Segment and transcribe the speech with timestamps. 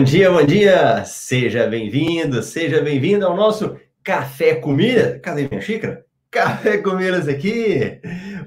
[0.00, 1.04] Bom dia, bom dia!
[1.04, 5.20] Seja bem-vindo, seja bem-vindo ao nosso Café com Milhas.
[5.20, 6.06] Cadê minha xícara?
[6.30, 8.00] Café com Milhas aqui!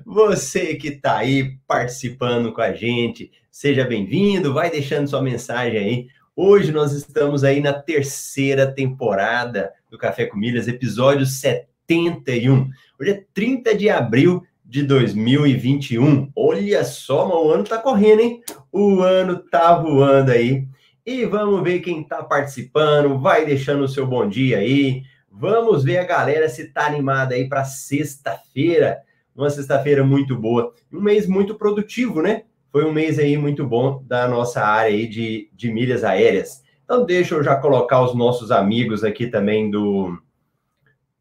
[0.03, 6.07] Você que está aí participando com a gente, seja bem-vindo, vai deixando sua mensagem aí.
[6.35, 12.67] Hoje nós estamos aí na terceira temporada do Café com Milhas, episódio 71.
[12.99, 16.31] Hoje é 30 de abril de 2021.
[16.35, 18.41] Olha só, o ano tá correndo, hein?
[18.71, 20.67] O ano tá voando aí.
[21.05, 23.19] E vamos ver quem está participando.
[23.19, 25.03] Vai deixando o seu bom dia aí.
[25.29, 29.01] Vamos ver a galera se está animada aí para sexta-feira.
[29.35, 30.73] Uma sexta-feira muito boa.
[30.89, 32.43] Um mês muito produtivo, né?
[32.71, 36.63] Foi um mês aí muito bom da nossa área aí de, de milhas aéreas.
[36.85, 40.17] Então, deixa eu já colocar os nossos amigos aqui também do,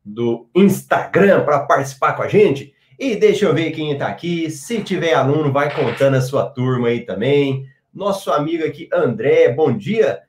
[0.04, 2.72] do Instagram para participar com a gente.
[2.96, 4.48] E deixa eu ver quem está aqui.
[4.48, 9.76] Se tiver aluno, vai contando a sua turma aí também nosso amigo aqui, André, bom
[9.76, 10.20] dia.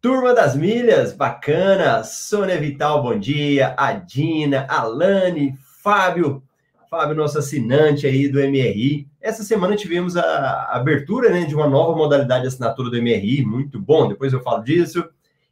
[0.00, 2.02] Turma das Milhas, bacana.
[2.02, 3.74] Sônia Vital, bom dia.
[3.76, 6.42] A Dina, Alane, Fábio,
[6.90, 9.06] Fábio, nosso assinante aí do MRI.
[9.20, 13.80] Essa semana tivemos a abertura né, de uma nova modalidade de assinatura do MRI, muito
[13.80, 15.08] bom, depois eu falo disso.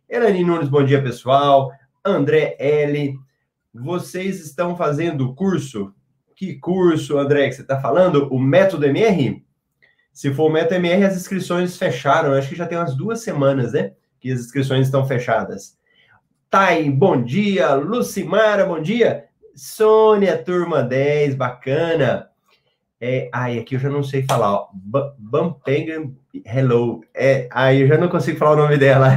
[0.09, 1.71] Elani Nunes, bom dia, pessoal.
[2.05, 3.17] André L.
[3.73, 5.95] Vocês estão fazendo curso?
[6.35, 8.27] Que curso, André, que você está falando?
[8.33, 9.47] O método MR?
[10.19, 12.33] Se for o MetaMR, as inscrições fecharam.
[12.33, 13.93] Acho que já tem umas duas semanas, né?
[14.19, 15.79] Que as inscrições estão fechadas.
[16.51, 17.75] Thay, bom dia.
[17.75, 19.27] Lucimara, bom dia.
[19.55, 22.29] Sônia, turma 10, bacana.
[23.01, 24.55] É, ai, aqui eu já não sei falar.
[24.55, 24.69] Ó.
[25.17, 26.11] Bumpengan,
[26.45, 27.05] hello.
[27.15, 29.11] É, ai, eu já não consigo falar o nome dela.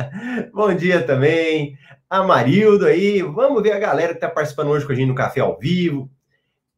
[0.54, 1.76] bom dia também.
[2.08, 3.20] Amarildo aí.
[3.20, 6.10] Vamos ver a galera que está participando hoje com a gente no Café ao Vivo.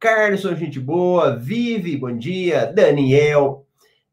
[0.00, 3.66] Carlson, gente boa, Vive, bom dia, Daniel,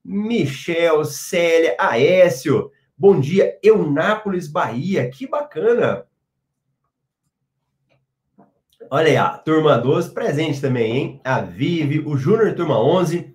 [0.04, 6.06] Michel, Célia, Aécio, bom dia, Eunápolis, Bahia, que bacana.
[8.92, 11.22] Olha aí, a turma 12 presente também, hein?
[11.24, 13.34] A Vive, o Júnior, turma 11,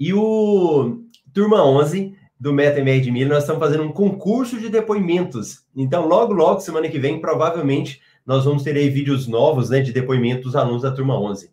[0.00, 4.68] e o turma 11 do Meta MR de Milha, nós estamos fazendo um concurso de
[4.68, 5.64] depoimentos.
[5.76, 9.92] Então, logo, logo, semana que vem, provavelmente nós vamos ter aí vídeos novos, né, de
[9.92, 11.50] depoimento dos alunos da turma 11.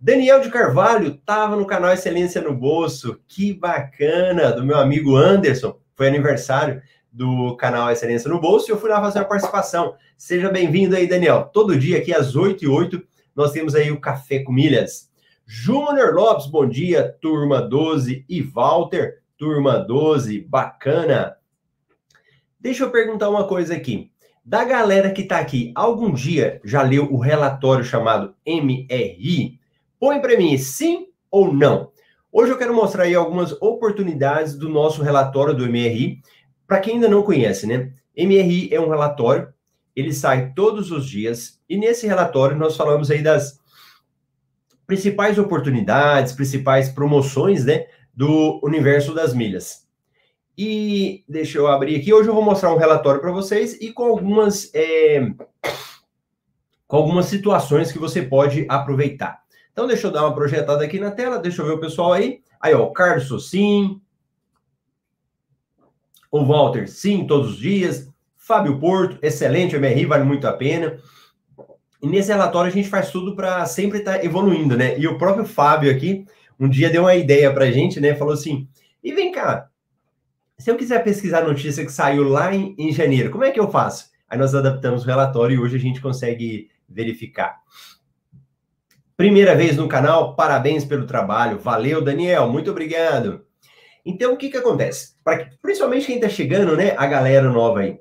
[0.00, 5.78] Daniel de Carvalho estava no canal Excelência no Bolso, que bacana, do meu amigo Anderson,
[5.94, 9.94] foi aniversário do canal Excelência no Bolso e eu fui lá fazer uma participação.
[10.18, 11.50] Seja bem-vindo aí, Daniel.
[11.52, 13.02] Todo dia aqui às 8 e 8
[13.34, 15.10] nós temos aí o Café com Milhas.
[15.46, 21.36] Júnior Lopes, bom dia, turma 12 e Walter, turma 12, bacana.
[22.58, 24.10] Deixa eu perguntar uma coisa aqui.
[24.46, 29.58] Da galera que está aqui, algum dia já leu o relatório chamado MRI?
[29.98, 31.90] Põe para mim sim ou não.
[32.30, 36.20] Hoje eu quero mostrar aí algumas oportunidades do nosso relatório do MRI.
[36.66, 37.94] Para quem ainda não conhece, né?
[38.14, 39.48] MRI é um relatório,
[39.96, 43.58] ele sai todos os dias e nesse relatório nós falamos aí das
[44.86, 49.83] principais oportunidades, principais promoções, né, do universo das milhas.
[50.56, 52.12] E deixa eu abrir aqui.
[52.12, 55.32] Hoje eu vou mostrar um relatório para vocês e com algumas, é,
[56.86, 59.42] com algumas situações que você pode aproveitar.
[59.72, 61.38] Então, deixa eu dar uma projetada aqui na tela.
[61.38, 62.40] Deixa eu ver o pessoal aí.
[62.60, 64.00] Aí, ó, o Carlos, sim.
[66.30, 68.08] O Walter, sim, todos os dias.
[68.36, 70.98] Fábio Porto, excelente, o MRI, vale muito a pena.
[72.02, 74.98] E nesse relatório a gente faz tudo para sempre estar tá evoluindo, né?
[74.98, 76.26] E o próprio Fábio aqui,
[76.60, 78.14] um dia deu uma ideia para a gente, né?
[78.14, 78.68] Falou assim:
[79.02, 79.70] e vem cá,
[80.58, 83.60] se eu quiser pesquisar a notícia que saiu lá em, em janeiro, como é que
[83.60, 84.10] eu faço?
[84.28, 87.60] Aí nós adaptamos o relatório e hoje a gente consegue verificar.
[89.16, 91.58] Primeira vez no canal, parabéns pelo trabalho.
[91.58, 93.44] Valeu, Daniel, muito obrigado.
[94.04, 95.14] Então, o que que acontece?
[95.22, 98.00] Pra, principalmente quem está chegando, né, a galera nova aí.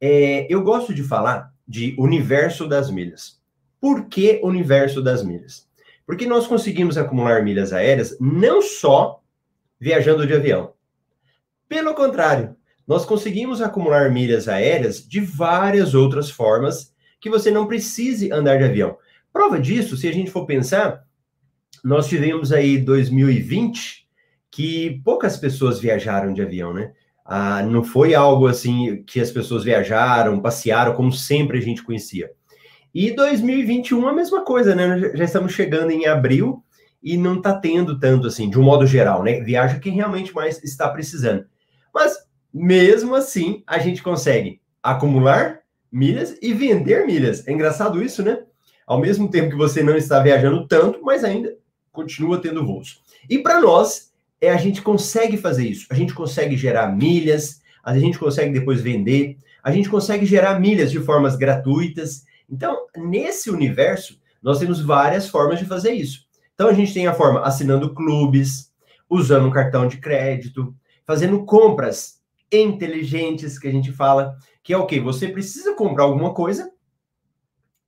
[0.00, 3.40] É, eu gosto de falar de universo das milhas.
[3.80, 5.68] Por que universo das milhas?
[6.06, 9.22] Porque nós conseguimos acumular milhas aéreas não só
[9.80, 10.74] viajando de avião,
[11.72, 12.54] pelo contrário,
[12.86, 18.64] nós conseguimos acumular milhas aéreas de várias outras formas que você não precise andar de
[18.64, 18.98] avião.
[19.32, 21.02] Prova disso, se a gente for pensar,
[21.82, 24.06] nós tivemos aí 2020
[24.50, 26.92] que poucas pessoas viajaram de avião, né?
[27.24, 32.30] Ah, não foi algo assim que as pessoas viajaram, passearam, como sempre a gente conhecia.
[32.94, 35.10] E 2021 a mesma coisa, né?
[35.14, 36.62] Já estamos chegando em abril
[37.02, 39.40] e não está tendo tanto assim, de um modo geral, né?
[39.40, 41.46] Viaja quem realmente mais está precisando.
[42.52, 45.60] Mesmo assim, a gente consegue acumular
[45.90, 47.46] milhas e vender milhas.
[47.46, 48.42] É engraçado isso, né?
[48.86, 51.56] Ao mesmo tempo que você não está viajando tanto, mas ainda
[51.92, 53.00] continua tendo voos.
[53.28, 55.86] E para nós, é a gente consegue fazer isso.
[55.90, 60.90] A gente consegue gerar milhas, a gente consegue depois vender, a gente consegue gerar milhas
[60.90, 62.24] de formas gratuitas.
[62.50, 66.26] Então, nesse universo, nós temos várias formas de fazer isso.
[66.54, 68.72] Então, a gente tem a forma assinando clubes,
[69.08, 70.74] usando um cartão de crédito,
[71.06, 72.21] fazendo compras
[72.52, 75.00] inteligentes, que a gente fala, que é o quê?
[75.00, 76.70] Você precisa comprar alguma coisa,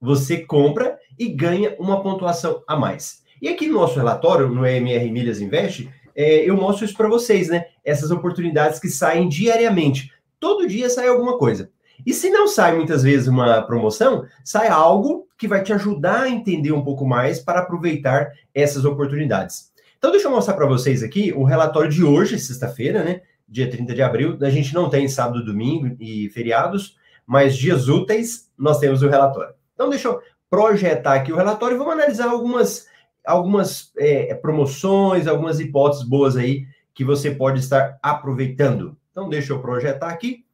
[0.01, 3.23] você compra e ganha uma pontuação a mais.
[3.41, 7.49] E aqui no nosso relatório, no EMR Milhas Invest, é, eu mostro isso para vocês,
[7.49, 7.67] né?
[7.85, 10.13] Essas oportunidades que saem diariamente.
[10.39, 11.71] Todo dia sai alguma coisa.
[12.07, 16.29] E se não sai muitas vezes uma promoção, sai algo que vai te ajudar a
[16.29, 19.73] entender um pouco mais para aproveitar essas oportunidades.
[19.99, 23.23] Então, deixa eu mostrar para vocês aqui o relatório de hoje, sexta-feira, né?
[23.49, 24.39] Dia 30 de abril.
[24.41, 26.97] A gente não tem sábado, domingo e feriados,
[27.27, 29.55] mas dias úteis nós temos o relatório.
[29.75, 32.87] Então, deixa eu projetar aqui o relatório e vamos analisar algumas,
[33.25, 38.97] algumas é, promoções, algumas hipóteses boas aí que você pode estar aproveitando.
[39.11, 40.45] Então, deixa eu projetar aqui.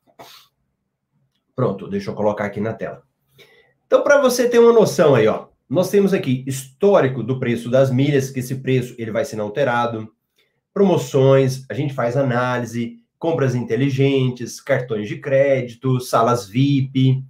[1.55, 3.03] Pronto, deixa eu colocar aqui na tela.
[3.87, 7.91] Então, para você ter uma noção aí, ó, nós temos aqui histórico do preço das
[7.91, 10.11] milhas, que esse preço ele vai sendo alterado,
[10.72, 17.25] promoções, a gente faz análise, compras inteligentes, cartões de crédito, salas VIP,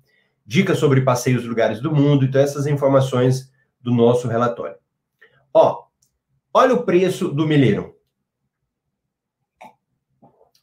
[0.47, 4.77] dicas sobre passeios lugares do mundo, então essas informações do nosso relatório.
[5.53, 5.85] Ó,
[6.53, 7.97] olha o preço do milheiro.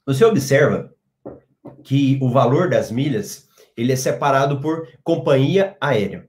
[0.06, 0.94] Você observa
[1.84, 6.28] que o valor das milhas ele é separado por companhia aérea.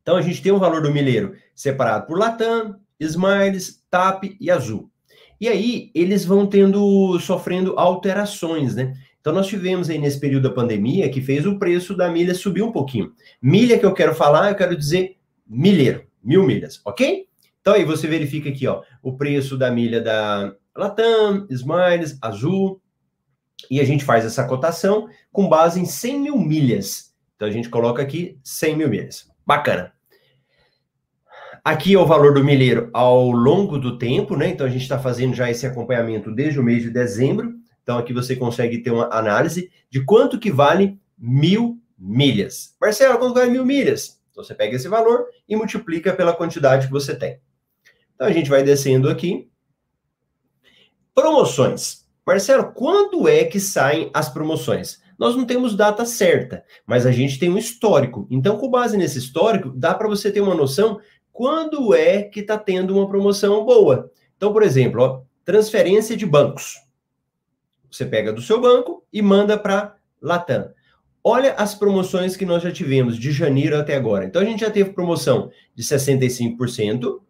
[0.00, 4.90] Então a gente tem o valor do milheiro separado por Latam, Smiles, TAP e Azul.
[5.40, 8.94] E aí eles vão tendo sofrendo alterações, né?
[9.20, 12.62] Então, nós tivemos aí nesse período da pandemia que fez o preço da milha subir
[12.62, 13.12] um pouquinho.
[13.42, 17.26] Milha que eu quero falar, eu quero dizer milheiro, mil milhas, ok?
[17.60, 22.80] Então, aí você verifica aqui, ó, o preço da milha da Latam, Smiles, Azul,
[23.70, 27.14] e a gente faz essa cotação com base em 100 mil milhas.
[27.36, 29.28] Então, a gente coloca aqui 100 mil milhas.
[29.44, 29.92] Bacana.
[31.64, 34.48] Aqui é o valor do milheiro ao longo do tempo, né?
[34.48, 37.58] Então, a gente está fazendo já esse acompanhamento desde o mês de dezembro.
[37.88, 42.76] Então aqui você consegue ter uma análise de quanto que vale mil milhas.
[42.78, 44.20] Marcelo, quanto vale mil milhas?
[44.30, 47.40] Então você pega esse valor e multiplica pela quantidade que você tem.
[48.14, 49.48] Então a gente vai descendo aqui.
[51.14, 52.06] Promoções.
[52.26, 55.00] Marcelo, quando é que saem as promoções?
[55.18, 58.28] Nós não temos data certa, mas a gente tem um histórico.
[58.30, 61.00] Então, com base nesse histórico, dá para você ter uma noção
[61.38, 64.10] quando é que está tendo uma promoção boa.
[64.36, 66.82] Então, por exemplo, ó, transferência de bancos.
[67.88, 70.72] Você pega do seu banco e manda para Latam.
[71.22, 74.24] Olha as promoções que nós já tivemos de janeiro até agora.
[74.24, 77.20] Então a gente já teve promoção de 65%,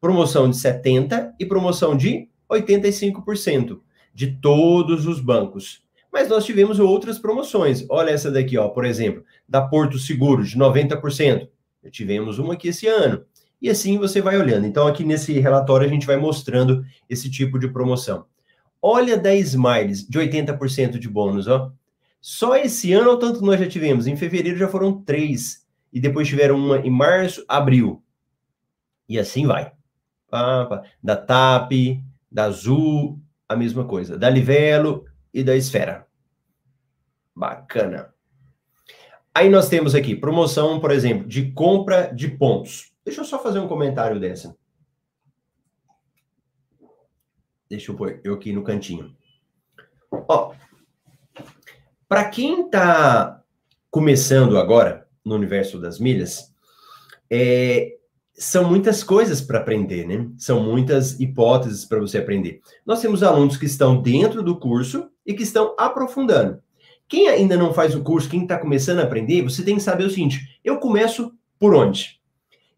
[0.00, 3.80] promoção de 70% e promoção de 85%
[4.14, 5.84] de todos os bancos.
[6.10, 7.84] Mas nós tivemos outras promoções.
[7.90, 11.50] Olha essa daqui, ó, por exemplo, da Porto Seguro de 90%.
[11.90, 13.24] Tivemos uma aqui esse ano.
[13.60, 14.66] E assim você vai olhando.
[14.66, 18.26] Então aqui nesse relatório a gente vai mostrando esse tipo de promoção.
[18.80, 21.72] Olha 10 smiles de 80% de bônus, ó.
[22.20, 24.06] Só esse ano, o tanto nós já tivemos.
[24.06, 25.66] Em fevereiro já foram três.
[25.92, 28.02] E depois tiveram uma em março, abril.
[29.08, 29.72] E assim vai.
[31.02, 34.18] Da TAP, da Azul, a mesma coisa.
[34.18, 36.06] Da Livelo e da Esfera.
[37.34, 38.13] Bacana.
[39.34, 42.92] Aí nós temos aqui promoção, por exemplo, de compra de pontos.
[43.04, 44.56] Deixa eu só fazer um comentário dessa.
[47.68, 49.14] Deixa eu pôr eu aqui no cantinho.
[50.10, 50.54] Ó,
[52.08, 53.42] para quem está
[53.90, 56.54] começando agora no universo das milhas,
[57.28, 57.96] é,
[58.34, 60.28] são muitas coisas para aprender, né?
[60.38, 62.60] São muitas hipóteses para você aprender.
[62.86, 66.62] Nós temos alunos que estão dentro do curso e que estão aprofundando.
[67.08, 70.04] Quem ainda não faz o curso, quem está começando a aprender, você tem que saber
[70.04, 72.20] o seguinte: eu começo por onde?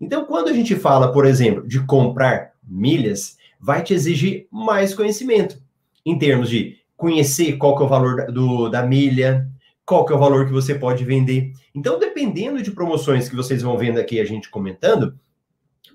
[0.00, 5.60] Então, quando a gente fala, por exemplo, de comprar milhas, vai te exigir mais conhecimento
[6.04, 9.48] em termos de conhecer qual que é o valor do, da milha,
[9.84, 11.52] qual que é o valor que você pode vender.
[11.74, 15.18] Então, dependendo de promoções que vocês vão vendo aqui a gente comentando,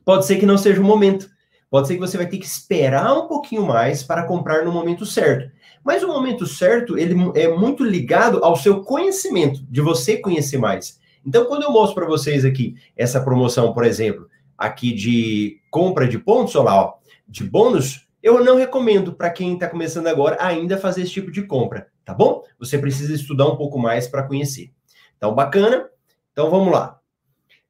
[0.06, 1.30] pode ser que não seja o momento.
[1.72, 5.06] Pode ser que você vai ter que esperar um pouquinho mais para comprar no momento
[5.06, 5.50] certo.
[5.82, 11.00] Mas o momento certo, ele é muito ligado ao seu conhecimento, de você conhecer mais.
[11.26, 16.20] Então, quando eu mostro para vocês aqui essa promoção, por exemplo, aqui de compra de
[16.20, 16.94] pontos, olha lá, ó,
[17.26, 21.44] de bônus, eu não recomendo para quem está começando agora ainda fazer esse tipo de
[21.44, 22.44] compra, tá bom?
[22.60, 24.74] Você precisa estudar um pouco mais para conhecer.
[25.16, 25.90] Então, bacana?
[26.34, 27.00] Então, vamos lá.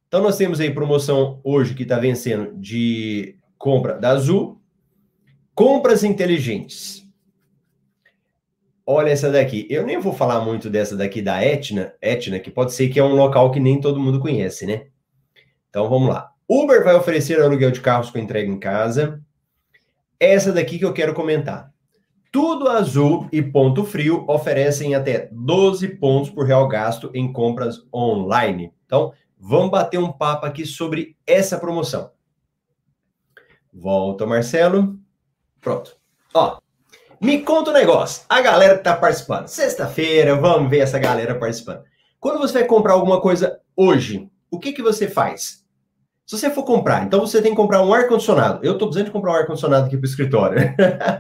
[0.08, 4.59] Então, nós temos aí promoção hoje que está vencendo de compra da Azul.
[5.53, 7.07] Compras inteligentes.
[8.85, 9.67] Olha essa daqui.
[9.69, 13.03] Eu nem vou falar muito dessa daqui da Etna, Etna, que pode ser que é
[13.03, 14.87] um local que nem todo mundo conhece, né?
[15.69, 16.31] Então vamos lá.
[16.49, 19.21] Uber vai oferecer aluguel de carros com entrega em casa.
[20.19, 21.71] Essa daqui que eu quero comentar.
[22.31, 28.73] Tudo Azul e Ponto Frio oferecem até 12 pontos por real gasto em compras online.
[28.85, 32.09] Então, vamos bater um papo aqui sobre essa promoção.
[33.73, 34.99] Volta, Marcelo.
[35.59, 35.95] Pronto.
[36.33, 36.59] Ó,
[37.21, 38.23] me conta um negócio.
[38.27, 39.47] A galera que tá participando.
[39.47, 41.83] Sexta-feira, vamos ver essa galera participando.
[42.19, 45.61] Quando você vai comprar alguma coisa hoje, o que que você faz?
[46.25, 48.63] Se você for comprar, então você tem que comprar um ar-condicionado.
[48.63, 50.75] Eu estou precisando de comprar um ar-condicionado aqui para o escritório.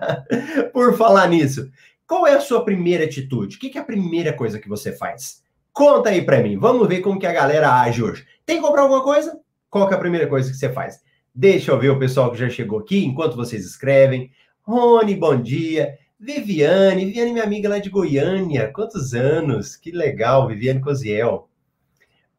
[0.73, 1.69] Por falar nisso,
[2.07, 3.57] qual é a sua primeira atitude?
[3.57, 5.41] O que, é a primeira coisa que você faz?
[5.73, 6.57] Conta aí para mim.
[6.57, 8.25] Vamos ver como que a galera age hoje.
[8.45, 9.39] Tem que comprar alguma coisa?
[9.69, 10.99] Qual é a primeira coisa que você faz?
[11.33, 14.31] Deixa eu ver o pessoal que já chegou aqui, enquanto vocês escrevem.
[14.61, 15.97] Rony, bom dia.
[16.19, 18.71] Viviane, Viviane, minha amiga lá de Goiânia.
[18.71, 19.75] Quantos anos?
[19.75, 21.49] Que legal, Viviane Coziel.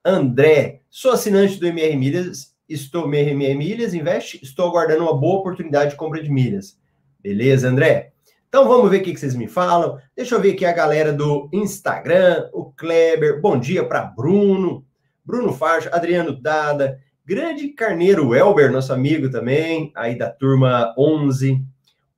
[0.04, 5.90] André, sou assinante do MR Milhas estou MR Milhas Investe, estou aguardando uma boa oportunidade
[5.90, 6.78] de compra de milhas.
[7.20, 8.12] Beleza, André?
[8.48, 9.98] Então vamos ver o que vocês me falam.
[10.16, 13.40] Deixa eu ver aqui a galera do Instagram, o Kleber.
[13.40, 14.84] Bom dia para Bruno,
[15.24, 21.64] Bruno Faixa, Adriano Dada, Grande Carneiro Elber, nosso amigo também, aí da turma 11,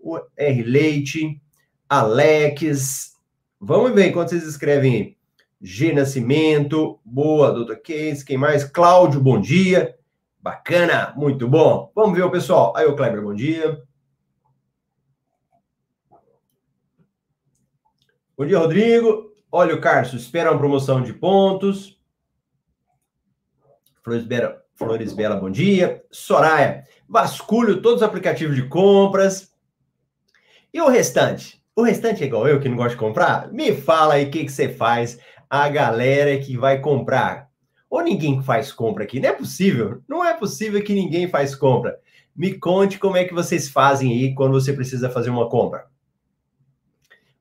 [0.00, 1.42] o R Leite,
[1.86, 3.14] Alex.
[3.60, 5.16] Vamos ver enquanto vocês escrevem aí.
[5.60, 8.64] G Nascimento, boa, doutor Case, quem mais?
[8.64, 9.94] Cláudio, bom dia.
[10.40, 11.92] Bacana, muito bom.
[11.94, 12.74] Vamos ver o pessoal.
[12.76, 13.82] Aí, o Kleber, bom dia.
[18.36, 19.34] Bom dia, Rodrigo.
[19.50, 21.98] Olha, o Carlos, espera uma promoção de pontos.
[24.02, 24.24] Flores
[24.74, 26.02] Flores Bela, bom dia.
[26.10, 29.52] Soraya, vasculho todos os aplicativos de compras.
[30.72, 31.62] E o restante?
[31.76, 33.52] O restante é igual eu que não gosto de comprar?
[33.52, 37.48] Me fala aí o que, que você faz, a galera que vai comprar.
[37.88, 39.20] Ou ninguém faz compra aqui?
[39.20, 40.02] Não é possível.
[40.08, 41.98] Não é possível que ninguém faz compra.
[42.34, 45.86] Me conte como é que vocês fazem aí quando você precisa fazer uma compra.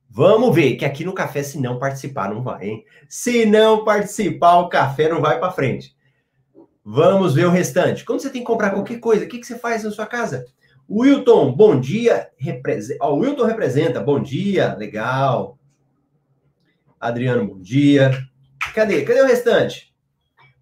[0.08, 2.84] Vamos ver que aqui no café, se não participar, não vai, hein?
[3.08, 5.96] Se não participar, o café não vai para frente.
[6.84, 8.04] Vamos ver o restante.
[8.04, 10.44] Quando você tem que comprar qualquer coisa, o que, que você faz na sua casa?
[10.88, 12.30] Wilton, bom dia.
[12.36, 12.98] Represe...
[13.00, 14.00] o Wilton representa.
[14.00, 15.58] Bom dia, legal.
[17.00, 18.10] Adriano, bom dia.
[18.74, 19.02] Cadê?
[19.02, 19.94] Cadê o restante?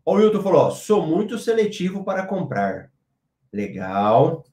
[0.04, 2.90] O Wilton falou: sou muito seletivo para comprar.
[3.52, 4.44] Legal.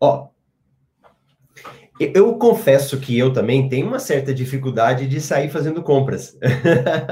[0.00, 0.28] Ó,
[2.00, 6.38] eu confesso que eu também tenho uma certa dificuldade de sair fazendo compras.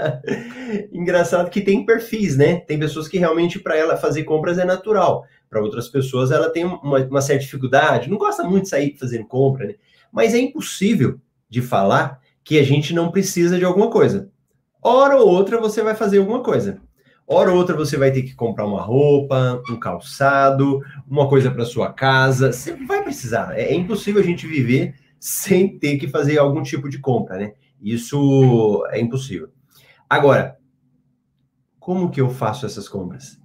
[0.92, 2.60] Engraçado que tem perfis, né?
[2.60, 5.24] Tem pessoas que realmente para ela fazer compras é natural.
[5.50, 9.26] Para outras pessoas ela tem uma, uma, certa dificuldade, não gosta muito de sair fazendo
[9.26, 9.74] compra, né?
[10.12, 14.30] Mas é impossível de falar que a gente não precisa de alguma coisa.
[14.82, 16.80] Hora ou outra você vai fazer alguma coisa.
[17.28, 21.64] Hora ou outra você vai ter que comprar uma roupa, um calçado, uma coisa para
[21.64, 22.52] sua casa.
[22.52, 23.58] Você vai precisar.
[23.58, 27.52] É, é, impossível a gente viver sem ter que fazer algum tipo de compra, né?
[27.82, 29.50] Isso é impossível.
[30.08, 30.56] Agora,
[31.80, 33.40] como que eu faço essas compras?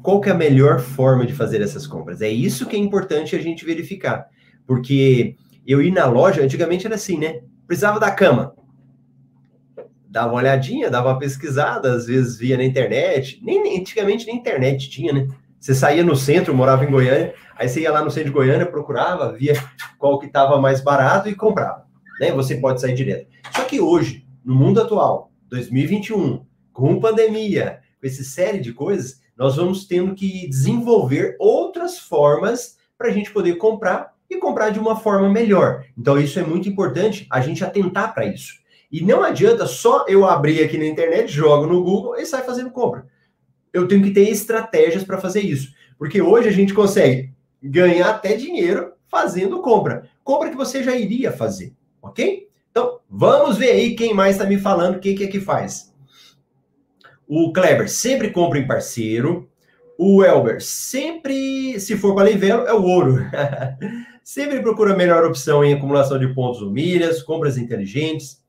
[0.00, 2.22] Qual que é a melhor forma de fazer essas compras?
[2.22, 4.26] É isso que é importante a gente verificar.
[4.64, 5.36] Porque
[5.66, 7.40] eu ir na loja, antigamente era assim, né?
[7.66, 8.54] Precisava da cama
[10.14, 13.40] dava uma olhadinha, dava uma pesquisada, às vezes via na internet.
[13.42, 15.26] Nem, antigamente nem internet tinha, né?
[15.58, 18.64] Você saía no centro, morava em Goiânia, aí você ia lá no centro de Goiânia,
[18.64, 19.54] procurava, via
[19.98, 21.84] qual que estava mais barato e comprava.
[22.20, 22.30] Né?
[22.30, 23.26] Você pode sair direto.
[23.56, 29.56] Só que hoje, no mundo atual, 2021, com pandemia, com essa série de coisas, nós
[29.56, 34.94] vamos tendo que desenvolver outras formas para a gente poder comprar e comprar de uma
[34.94, 35.82] forma melhor.
[35.98, 38.62] Então, isso é muito importante a gente atentar para isso.
[38.90, 42.70] E não adianta só eu abrir aqui na internet, jogo no Google e sai fazendo
[42.70, 43.06] compra.
[43.72, 45.72] Eu tenho que ter estratégias para fazer isso.
[45.98, 50.08] Porque hoje a gente consegue ganhar até dinheiro fazendo compra.
[50.22, 52.48] Compra que você já iria fazer, ok?
[52.70, 55.92] Então, vamos ver aí quem mais está me falando o que, que é que faz.
[57.26, 59.48] O Kleber sempre compra em parceiro.
[59.96, 63.16] O Elber sempre, se for para livelo, é o ouro.
[64.22, 68.43] sempre procura a melhor opção em acumulação de pontos ou milhas, compras inteligentes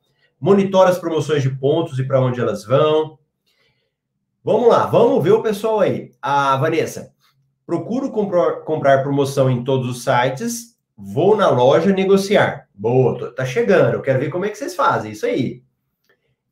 [0.46, 3.18] monitora as promoções de pontos e para onde elas vão.
[4.44, 6.12] Vamos lá, vamos ver o pessoal aí.
[6.22, 7.16] A Vanessa,
[7.66, 12.70] procuro comprar, comprar promoção em todos os sites, vou na loja negociar.
[12.76, 15.64] Boa, tá chegando, eu quero ver como é que vocês fazem isso aí.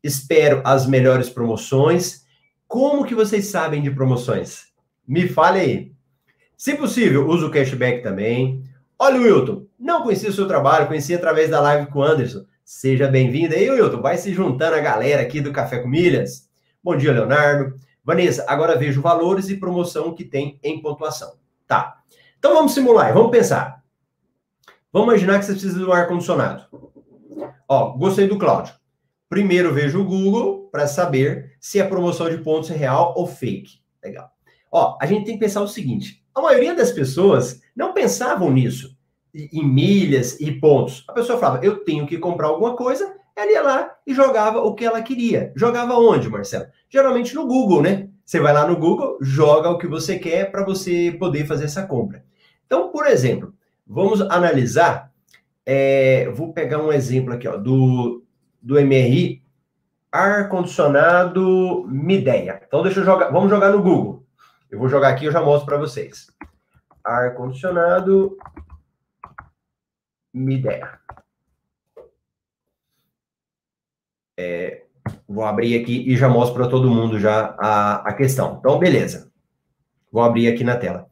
[0.02, 2.26] Espero as melhores promoções.
[2.68, 4.70] Como que vocês sabem de promoções?
[5.08, 5.92] Me fale aí.
[6.58, 8.64] Se possível, use o cashback também.
[8.98, 12.44] Olha, Wilton, não conhecia o seu trabalho, conheci através da live com o Anderson.
[12.66, 14.02] Seja bem-vindo aí, Wilton.
[14.02, 16.50] Vai se juntando a galera aqui do Café com Milhas.
[16.82, 17.78] Bom dia, Leonardo.
[18.06, 21.34] Vanessa, agora vejo valores e promoção que tem em pontuação.
[21.68, 22.02] Tá.
[22.40, 23.84] Então vamos simular, vamos pensar.
[24.94, 26.64] Vamos imaginar que você precisa de um ar-condicionado.
[27.68, 28.74] Ó, gostei do Cláudio.
[29.28, 33.80] Primeiro vejo o Google para saber se a promoção de pontos é real ou fake.
[34.02, 34.32] Legal.
[34.72, 38.93] Ó, a gente tem que pensar o seguinte: a maioria das pessoas não pensavam nisso,
[39.34, 41.04] em milhas e pontos.
[41.08, 44.76] A pessoa falava, eu tenho que comprar alguma coisa, ela ia lá e jogava o
[44.76, 45.52] que ela queria.
[45.56, 46.68] Jogava onde, Marcelo?
[46.90, 48.10] Geralmente no Google, né?
[48.24, 51.86] Você vai lá no Google, joga o que você quer para você poder fazer essa
[51.86, 52.24] compra.
[52.66, 53.54] Então, por exemplo,
[53.86, 55.12] vamos analisar.
[55.66, 58.24] É, vou pegar um exemplo aqui, ó, do,
[58.62, 59.44] do MRI
[60.14, 62.62] ar-condicionado Mideia.
[62.68, 63.32] Então, deixa eu jogar.
[63.32, 64.24] Vamos jogar no Google.
[64.70, 66.28] Eu vou jogar aqui e eu já mostro para vocês.
[67.04, 68.38] Ar-condicionado
[70.34, 71.00] Mideia.
[74.38, 74.84] É,
[75.28, 78.58] vou abrir aqui e já mostro para todo mundo já a, a questão.
[78.60, 79.32] Então, beleza.
[80.12, 81.08] Vou abrir aqui na tela.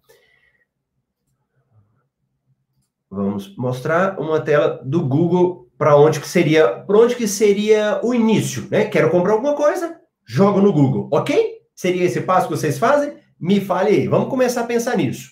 [3.10, 8.14] Vamos mostrar uma tela do Google para onde que seria, para onde que seria o
[8.14, 8.86] início, né?
[8.86, 11.60] Quero comprar alguma coisa, jogo no Google, ok?
[11.76, 13.18] Seria esse passo que vocês fazem?
[13.40, 15.32] Me fale aí, vamos começar a pensar nisso.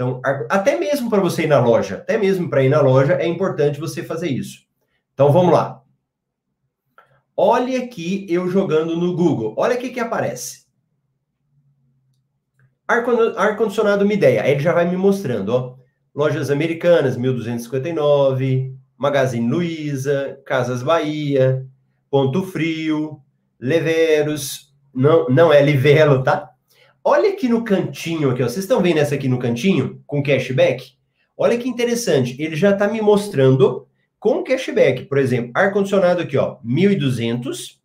[0.00, 3.26] Então, até mesmo para você ir na loja, até mesmo para ir na loja, é
[3.26, 4.60] importante você fazer isso.
[5.12, 5.82] Então, vamos lá.
[7.36, 9.54] Olhe aqui eu jogando no Google.
[9.58, 10.64] Olha o que, que aparece.
[12.88, 14.42] Ar-condicionado uma ideia.
[14.42, 15.76] Aí ele já vai me mostrando, ó.
[16.14, 21.66] Lojas Americanas, 1259, Magazine Luiza, Casas Bahia,
[22.10, 23.20] Ponto Frio,
[23.60, 26.49] Leveros, não, não é Livelo, tá?
[27.02, 28.48] Olha aqui no cantinho aqui, ó.
[28.48, 30.92] Vocês estão vendo essa aqui no cantinho com cashback?
[31.36, 35.06] Olha que interessante, ele já está me mostrando com cashback.
[35.06, 37.80] Por exemplo, ar-condicionado aqui, ó, 1.200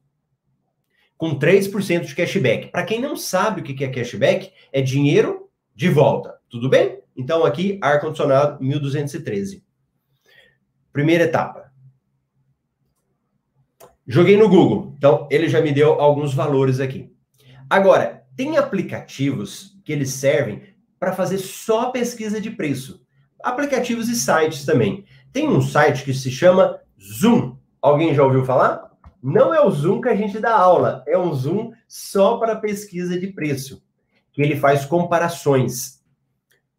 [1.17, 2.67] com 3% de cashback.
[2.67, 6.37] Para quem não sabe o que é cashback, é dinheiro de volta.
[6.49, 6.99] Tudo bem?
[7.15, 9.63] Então, aqui, ar-condicionado 1213.
[10.91, 11.71] Primeira etapa.
[14.05, 14.93] Joguei no Google.
[14.97, 17.09] Então, ele já me deu alguns valores aqui.
[17.69, 20.63] Agora, tem aplicativos que eles servem
[20.99, 23.05] para fazer só pesquisa de preço.
[23.43, 25.05] Aplicativos e sites também.
[25.31, 27.57] Tem um site que se chama Zoom.
[27.81, 28.91] Alguém já ouviu falar?
[29.21, 33.19] Não é o Zoom que a gente dá aula, é um Zoom só para pesquisa
[33.19, 33.83] de preço,
[34.31, 35.99] que ele faz comparações.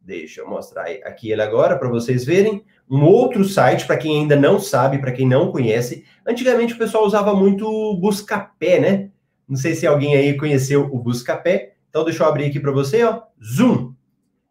[0.00, 2.64] Deixa eu mostrar aqui ele agora para vocês verem.
[2.88, 6.04] Um outro site, para quem ainda não sabe, para quem não conhece.
[6.24, 9.10] Antigamente o pessoal usava muito Buscapé, né?
[9.48, 11.74] Não sei se alguém aí conheceu o Buscapé.
[11.88, 13.22] Então deixa eu abrir aqui para você, ó.
[13.42, 13.94] Zoom.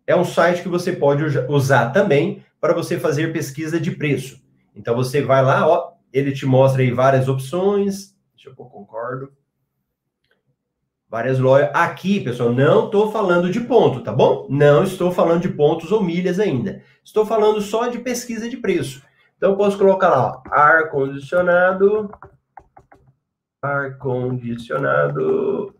[0.07, 4.41] É um site que você pode usar também para você fazer pesquisa de preço.
[4.75, 8.15] Então você vai lá, ó, ele te mostra aí várias opções.
[8.35, 9.31] Deixa eu pôr concordo.
[11.09, 11.69] Várias lojas.
[11.73, 14.47] Aqui, pessoal, não estou falando de ponto, tá bom?
[14.49, 16.81] Não estou falando de pontos ou milhas ainda.
[17.03, 19.03] Estou falando só de pesquisa de preço.
[19.37, 22.09] Então, posso colocar lá, ar-condicionado,
[23.65, 25.75] ar-condicionado,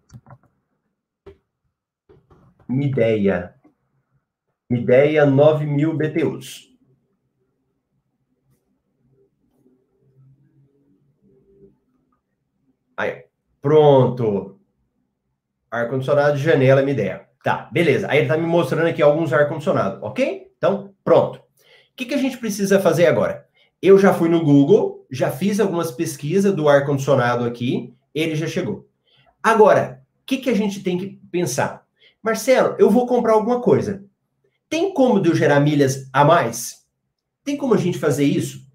[2.67, 3.56] Mideia.
[4.69, 6.76] Mideia 9000 BTUs.
[12.98, 13.26] Aí,
[13.62, 14.56] pronto
[15.76, 17.19] ar-condicionado, janela, MDE.
[17.43, 18.08] Tá, beleza.
[18.10, 20.48] Aí ele tá me mostrando aqui alguns ar-condicionado, ok?
[20.58, 21.38] Então, pronto.
[21.38, 21.41] O
[21.95, 23.45] que, que a gente precisa fazer agora?
[23.82, 28.88] Eu já fui no Google, já fiz algumas pesquisas do ar-condicionado aqui, ele já chegou.
[29.41, 31.86] Agora, o que, que a gente tem que pensar?
[32.21, 34.04] Marcelo, eu vou comprar alguma coisa.
[34.69, 36.86] Tem como eu gerar milhas a mais?
[37.43, 38.65] Tem como a gente fazer isso?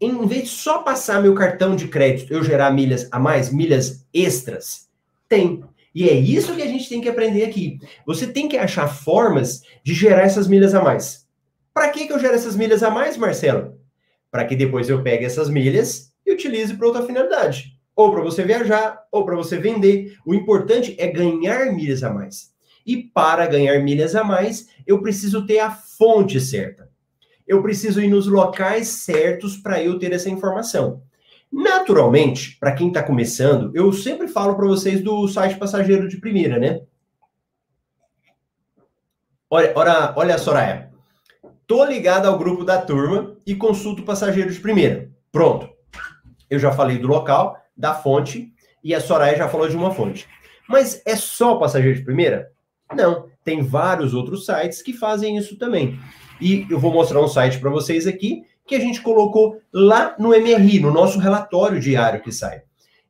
[0.00, 4.06] Em vez de só passar meu cartão de crédito, eu gerar milhas a mais, milhas
[4.14, 4.88] extras?
[5.28, 5.64] Tem.
[5.94, 7.80] E é isso que a gente tem que aprender aqui.
[8.06, 11.26] Você tem que achar formas de gerar essas milhas a mais.
[11.74, 13.77] Para que, que eu gero essas milhas a mais, Marcelo?
[14.30, 17.78] Para que depois eu pegue essas milhas e utilize para outra finalidade.
[17.96, 20.16] Ou para você viajar, ou para você vender.
[20.24, 22.52] O importante é ganhar milhas a mais.
[22.86, 26.88] E para ganhar milhas a mais, eu preciso ter a fonte certa.
[27.46, 31.02] Eu preciso ir nos locais certos para eu ter essa informação.
[31.50, 36.58] Naturalmente, para quem está começando, eu sempre falo para vocês do site passageiro de primeira,
[36.58, 36.82] né?
[39.50, 40.87] Olha, olha, olha, Soraya.
[41.68, 45.10] Tô ligado ao grupo da turma e consulto passageiro de primeira.
[45.30, 45.68] Pronto.
[46.48, 48.50] Eu já falei do local, da fonte,
[48.82, 50.26] e a Soraya já falou de uma fonte.
[50.66, 52.50] Mas é só passageiro de primeira?
[52.96, 53.28] Não.
[53.44, 56.00] Tem vários outros sites que fazem isso também.
[56.40, 60.30] E eu vou mostrar um site para vocês aqui que a gente colocou lá no
[60.30, 62.62] MRI, no nosso relatório diário que sai.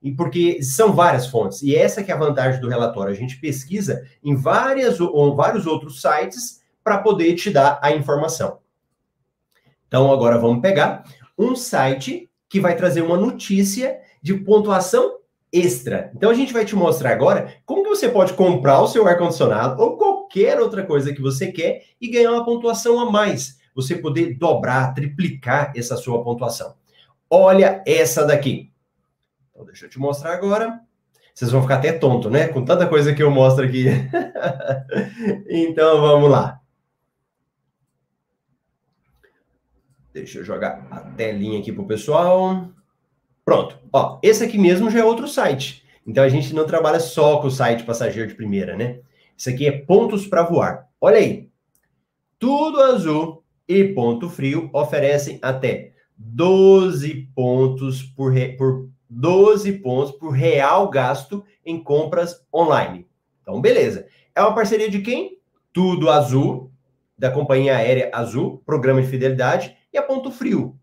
[0.03, 1.63] E porque são várias fontes.
[1.63, 3.13] E essa que é a vantagem do relatório.
[3.13, 6.58] A gente pesquisa em várias ou vários outros sites
[6.89, 8.61] para poder te dar a informação.
[9.87, 11.05] Então agora vamos pegar
[11.39, 15.19] um site que vai trazer uma notícia de pontuação
[15.53, 16.11] extra.
[16.17, 19.19] Então a gente vai te mostrar agora como que você pode comprar o seu ar
[19.19, 23.59] condicionado ou qualquer outra coisa que você quer e ganhar uma pontuação a mais.
[23.75, 26.75] Você poder dobrar, triplicar essa sua pontuação.
[27.29, 28.73] Olha essa daqui.
[29.51, 30.81] Então, deixa eu te mostrar agora.
[31.35, 32.49] Vocês vão ficar até tonto, né?
[32.49, 33.89] Com tanta coisa que eu mostro aqui.
[35.49, 36.58] então, vamos lá.
[40.19, 42.69] Deixa eu jogar a telinha aqui para o pessoal.
[43.45, 43.79] Pronto.
[43.93, 45.85] Ó, esse aqui mesmo já é outro site.
[46.07, 49.01] Então, a gente não trabalha só com o site passageiro de primeira, né?
[49.37, 50.89] Isso aqui é pontos para voar.
[51.01, 51.49] Olha aí.
[52.39, 58.57] Tudo azul e ponto frio oferecem até 12 pontos por, re...
[58.57, 63.07] por 12 pontos por real gasto em compras online.
[63.43, 64.07] Então, beleza.
[64.35, 65.39] É uma parceria de quem?
[65.73, 66.71] Tudo Azul,
[67.17, 70.79] da companhia aérea Azul, programa de fidelidade, e a Ponto Frio.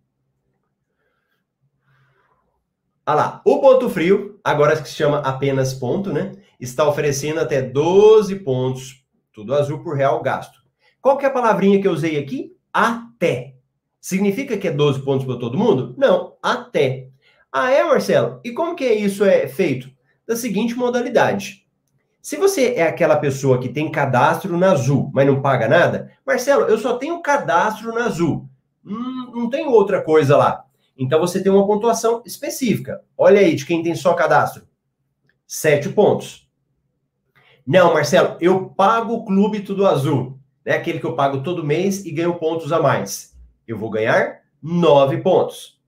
[3.05, 6.31] Ah lá, o Ponto Frio, agora que se chama apenas ponto, né?
[6.59, 10.63] Está oferecendo até 12 pontos, tudo azul por real gasto.
[11.01, 12.55] Qual que é a palavrinha que eu usei aqui?
[12.73, 13.55] Até.
[14.01, 15.93] Significa que é 12 pontos para todo mundo?
[15.97, 17.09] Não, até.
[17.51, 18.41] Ah, é, Marcelo?
[18.43, 19.89] E como que isso é feito?
[20.27, 21.65] Da seguinte modalidade.
[22.21, 26.63] Se você é aquela pessoa que tem cadastro na Azul, mas não paga nada, Marcelo,
[26.63, 28.49] eu só tenho cadastro na Azul.
[28.86, 30.65] Hum, não tem outra coisa lá.
[30.98, 33.02] Então você tem uma pontuação específica.
[33.17, 34.67] Olha aí de quem tem só cadastro.
[35.48, 36.50] Sete pontos.
[37.65, 40.39] Não, Marcelo, eu pago o clube tudo azul.
[40.65, 40.74] Né?
[40.74, 43.38] aquele que eu pago todo mês e ganho pontos a mais.
[43.67, 45.80] Eu vou ganhar nove pontos.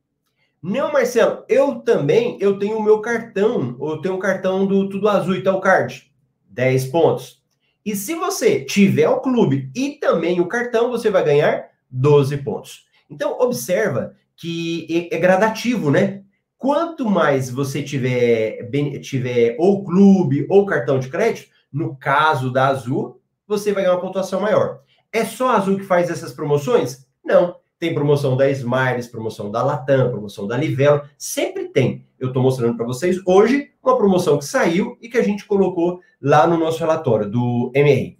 [0.62, 5.08] Não, Marcelo, eu também, eu tenho o meu cartão, eu tenho o cartão do Tudo
[5.08, 6.12] Azul e tal card,
[6.50, 7.42] 10 pontos.
[7.86, 12.87] E se você tiver o clube e também o cartão, você vai ganhar 12 pontos.
[13.10, 16.24] Então, observa que é gradativo, né?
[16.58, 18.70] Quanto mais você tiver,
[19.02, 24.02] tiver ou clube ou cartão de crédito, no caso da Azul, você vai ganhar uma
[24.02, 24.82] pontuação maior.
[25.12, 27.08] É só a Azul que faz essas promoções?
[27.24, 27.56] Não.
[27.80, 32.08] Tem promoção da Smiles, promoção da Latam, promoção da Livelo, sempre tem.
[32.20, 36.02] Eu estou mostrando para vocês hoje uma promoção que saiu e que a gente colocou
[36.20, 38.18] lá no nosso relatório do MR.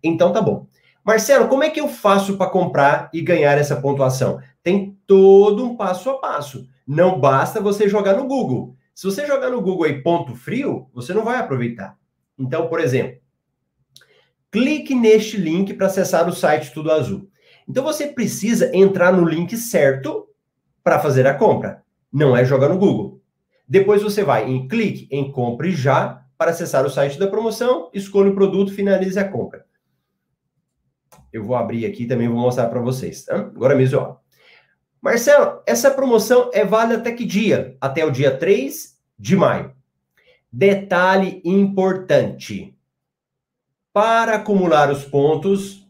[0.00, 0.68] Então tá bom.
[1.04, 4.40] Marcelo, como é que eu faço para comprar e ganhar essa pontuação?
[4.62, 6.66] Tem todo um passo a passo.
[6.86, 8.74] Não basta você jogar no Google.
[8.94, 11.98] Se você jogar no Google aí ponto frio, você não vai aproveitar.
[12.38, 13.20] Então, por exemplo,
[14.50, 17.28] clique neste link para acessar o site Tudo Azul.
[17.68, 20.26] Então você precisa entrar no link certo
[20.82, 21.82] para fazer a compra.
[22.10, 23.20] Não é jogar no Google.
[23.68, 28.30] Depois você vai em clique em compre já para acessar o site da promoção, escolha
[28.30, 29.66] o produto, finalize a compra.
[31.34, 33.24] Eu vou abrir aqui também vou mostrar para vocês.
[33.24, 33.34] Tá?
[33.34, 34.18] Agora mesmo, ó.
[35.02, 37.76] Marcelo, essa promoção é válida até que dia?
[37.80, 39.74] Até o dia 3 de maio.
[40.50, 42.78] Detalhe importante.
[43.92, 45.84] Para acumular os pontos,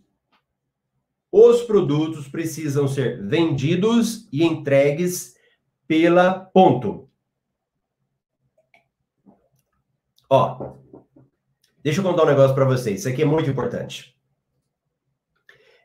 [1.31, 5.37] os produtos precisam ser vendidos e entregues
[5.87, 7.07] pela ponto.
[10.31, 10.79] Ó,
[11.83, 13.01] deixa eu contar um negócio para vocês.
[13.01, 14.14] Isso aqui é muito importante.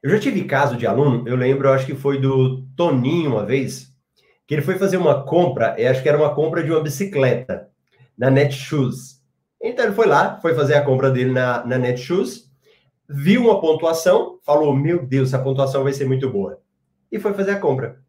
[0.01, 3.89] Eu já tive caso de aluno, eu lembro, acho que foi do Toninho uma vez,
[4.47, 7.69] que ele foi fazer uma compra, acho que era uma compra de uma bicicleta
[8.17, 9.21] na Netshoes.
[9.61, 12.49] Então ele foi lá, foi fazer a compra dele na, na Netshoes
[13.09, 16.61] viu uma pontuação, falou: Meu Deus, essa pontuação vai ser muito boa.
[17.11, 17.99] E foi fazer a compra.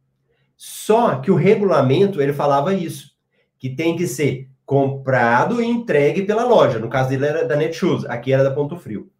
[0.57, 3.13] Só que o regulamento ele falava isso,
[3.59, 6.79] que tem que ser comprado e entregue pela loja.
[6.79, 9.11] No caso dele era da Netshoes, aqui era da Ponto Frio.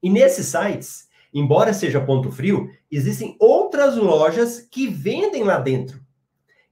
[0.00, 6.00] E nesses sites, embora seja Ponto Frio, existem outras lojas que vendem lá dentro.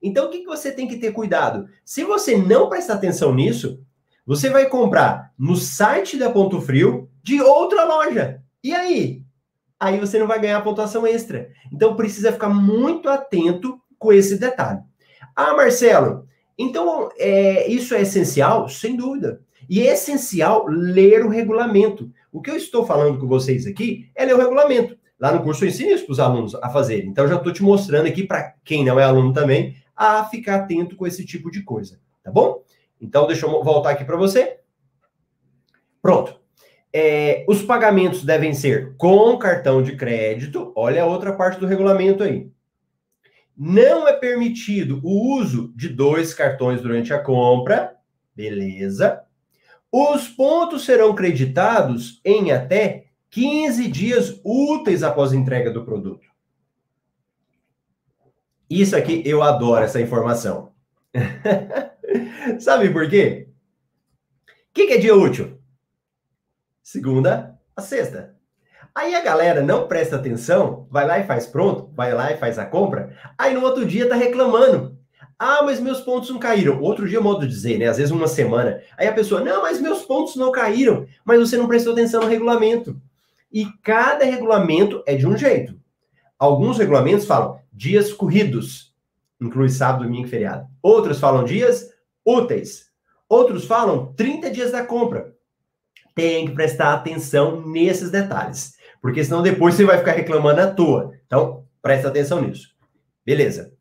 [0.03, 1.69] Então o que, que você tem que ter cuidado?
[1.85, 3.81] Se você não prestar atenção nisso,
[4.25, 8.43] você vai comprar no site da Ponto Frio de outra loja.
[8.63, 9.23] E aí?
[9.81, 11.51] Aí você não vai ganhar pontuação extra.
[11.73, 14.81] Então precisa ficar muito atento com esse detalhe.
[15.35, 16.27] Ah, Marcelo,
[16.59, 18.69] então é, isso é essencial?
[18.69, 19.41] Sem dúvida.
[19.69, 22.11] E é essencial ler o regulamento.
[22.31, 24.99] O que eu estou falando com vocês aqui é ler o regulamento.
[25.19, 27.09] Lá no curso eu ensino isso para os alunos a fazerem.
[27.09, 30.95] Então já estou te mostrando aqui para quem não é aluno também a ficar atento
[30.95, 32.63] com esse tipo de coisa, tá bom?
[33.01, 34.61] Então deixa eu voltar aqui para você.
[36.01, 36.39] Pronto.
[36.93, 40.73] É, os pagamentos devem ser com cartão de crédito.
[40.77, 42.51] Olha a outra parte do regulamento aí.
[43.57, 47.97] Não é permitido o uso de dois cartões durante a compra.
[48.35, 49.28] Beleza.
[49.91, 56.27] Os pontos serão creditados em até 15 dias úteis após a entrega do produto.
[58.69, 60.73] Isso aqui eu adoro essa informação.
[62.61, 63.49] Sabe por quê?
[64.47, 65.59] O que, que é dia útil?
[66.83, 68.37] Segunda a sexta.
[68.95, 72.59] Aí a galera não presta atenção, vai lá e faz pronto, vai lá e faz
[72.59, 74.98] a compra, aí no outro dia tá reclamando.
[75.39, 76.81] Ah, mas meus pontos não caíram.
[76.83, 77.87] Outro dia, modo de dizer, né?
[77.87, 78.83] Às vezes uma semana.
[78.97, 81.07] Aí a pessoa, não, mas meus pontos não caíram.
[81.25, 83.01] Mas você não prestou atenção no regulamento.
[83.53, 85.79] E cada regulamento é de um jeito.
[86.39, 88.93] Alguns regulamentos falam dias corridos,
[89.41, 90.67] inclui sábado, domingo e feriado.
[90.83, 91.89] Outros falam dias
[92.25, 92.89] úteis.
[93.29, 95.35] Outros falam 30 dias da compra.
[96.15, 101.13] Tem que prestar atenção nesses detalhes, porque senão depois você vai ficar reclamando à toa.
[101.27, 102.75] Então, presta atenção nisso.
[103.25, 103.78] Beleza.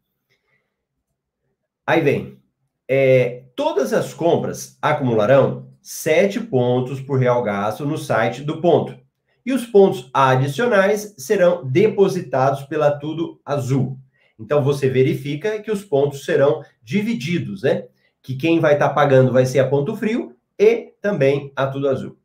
[1.88, 2.38] Aí vem.
[2.86, 9.00] É, todas as compras acumularão 7 pontos por real gasto no site do ponto.
[9.46, 13.98] E os pontos adicionais serão depositados pela Tudo Azul.
[14.38, 17.88] Então você verifica que os pontos serão divididos, né?
[18.22, 21.88] Que quem vai estar tá pagando vai ser a Ponto Frio e também a Tudo
[21.88, 22.18] Azul.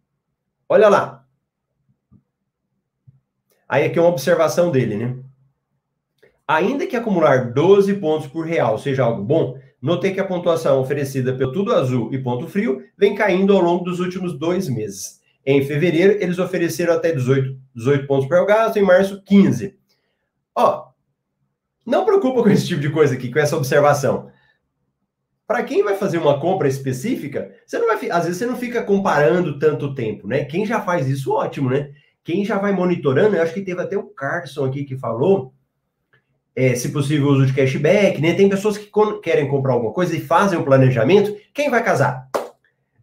[0.68, 1.24] Olha lá.
[3.68, 5.22] Aí aqui é uma observação dele, né?
[6.46, 11.34] Ainda que acumular 12 pontos por real seja algo bom, notei que a pontuação oferecida
[11.34, 15.20] pelo Tudo Azul e Ponto Frio vem caindo ao longo dos últimos dois meses.
[15.44, 19.76] Em fevereiro, eles ofereceram até 18, 18 pontos por real gasto, em março, 15.
[20.54, 20.92] Ó,
[21.84, 24.30] não preocupa com esse tipo de coisa aqui, com essa observação.
[25.46, 28.82] Para quem vai fazer uma compra específica, você não vai, às vezes você não fica
[28.82, 30.44] comparando tanto tempo, né?
[30.44, 31.90] Quem já faz isso, ótimo, né?
[32.24, 35.52] Quem já vai monitorando, eu acho que teve até o Carson aqui que falou,
[36.54, 38.34] é, se possível, uso de cashback, né?
[38.34, 38.90] Tem pessoas que
[39.22, 41.34] querem comprar alguma coisa e fazem o planejamento.
[41.54, 42.28] Quem vai casar?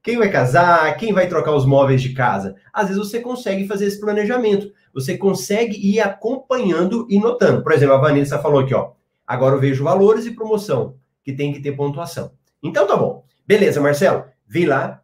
[0.02, 0.96] Quem vai casar?
[0.98, 2.56] Quem vai trocar os móveis de casa?
[2.72, 4.72] Às vezes você consegue fazer esse planejamento.
[4.94, 7.64] Você consegue ir acompanhando e notando.
[7.64, 8.92] Por exemplo, a Vanessa falou aqui, ó.
[9.28, 12.32] Agora eu vejo valores e promoção, que tem que ter pontuação.
[12.64, 13.24] Então tá bom.
[13.46, 14.26] Beleza, Marcelo.
[14.48, 15.02] Vi lá,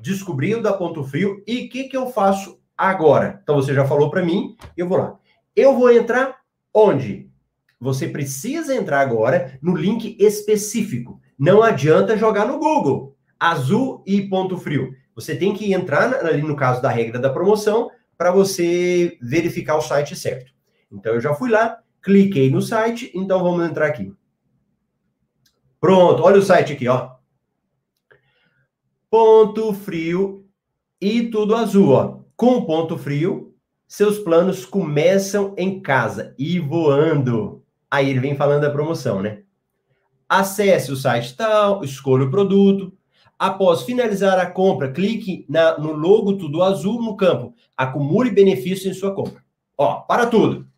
[0.00, 3.38] descobri o da Ponto Frio e o que, que eu faço agora?
[3.42, 5.16] Então você já falou para mim, eu vou lá.
[5.54, 6.38] Eu vou entrar
[6.74, 7.29] onde?
[7.80, 11.20] Você precisa entrar agora no link específico.
[11.38, 14.94] Não adianta jogar no Google azul e ponto frio.
[15.14, 19.80] Você tem que entrar ali no caso da regra da promoção para você verificar o
[19.80, 20.52] site certo.
[20.92, 24.12] Então eu já fui lá, cliquei no site, então vamos entrar aqui.
[25.80, 27.12] Pronto, olha o site aqui, ó.
[29.08, 30.46] Ponto frio
[31.00, 32.20] e tudo azul, ó.
[32.36, 33.54] Com ponto frio,
[33.88, 37.59] seus planos começam em casa e voando.
[37.90, 39.42] Aí ele vem falando da promoção, né?
[40.28, 42.96] Acesse o site tal, escolha o produto,
[43.40, 47.54] Após finalizar a compra, clique na, no logo tudo azul no campo.
[47.74, 49.42] Acumule benefícios em sua compra.
[49.78, 50.68] Ó, para tudo.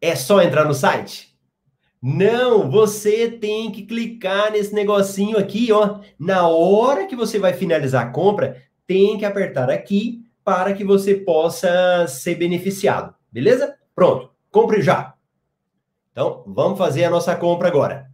[0.00, 1.38] É só entrar no site?
[2.02, 6.00] Não, você tem que clicar nesse negocinho aqui, ó.
[6.18, 11.14] Na hora que você vai finalizar a compra, tem que apertar aqui para que você
[11.14, 13.14] possa ser beneficiado.
[13.30, 13.76] Beleza?
[13.94, 14.29] Pronto.
[14.50, 15.14] Compre já.
[16.12, 18.10] Então, vamos fazer a nossa compra agora.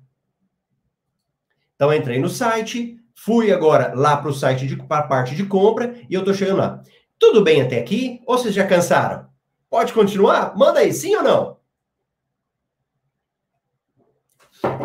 [1.75, 5.95] Então, entrei no site, fui agora lá para o site, para a parte de compra,
[6.09, 6.83] e eu estou chegando lá.
[7.19, 8.21] Tudo bem até aqui?
[8.27, 9.27] Ou vocês já cansaram?
[9.71, 10.57] Pode continuar?
[10.57, 11.57] Manda aí, sim ou não?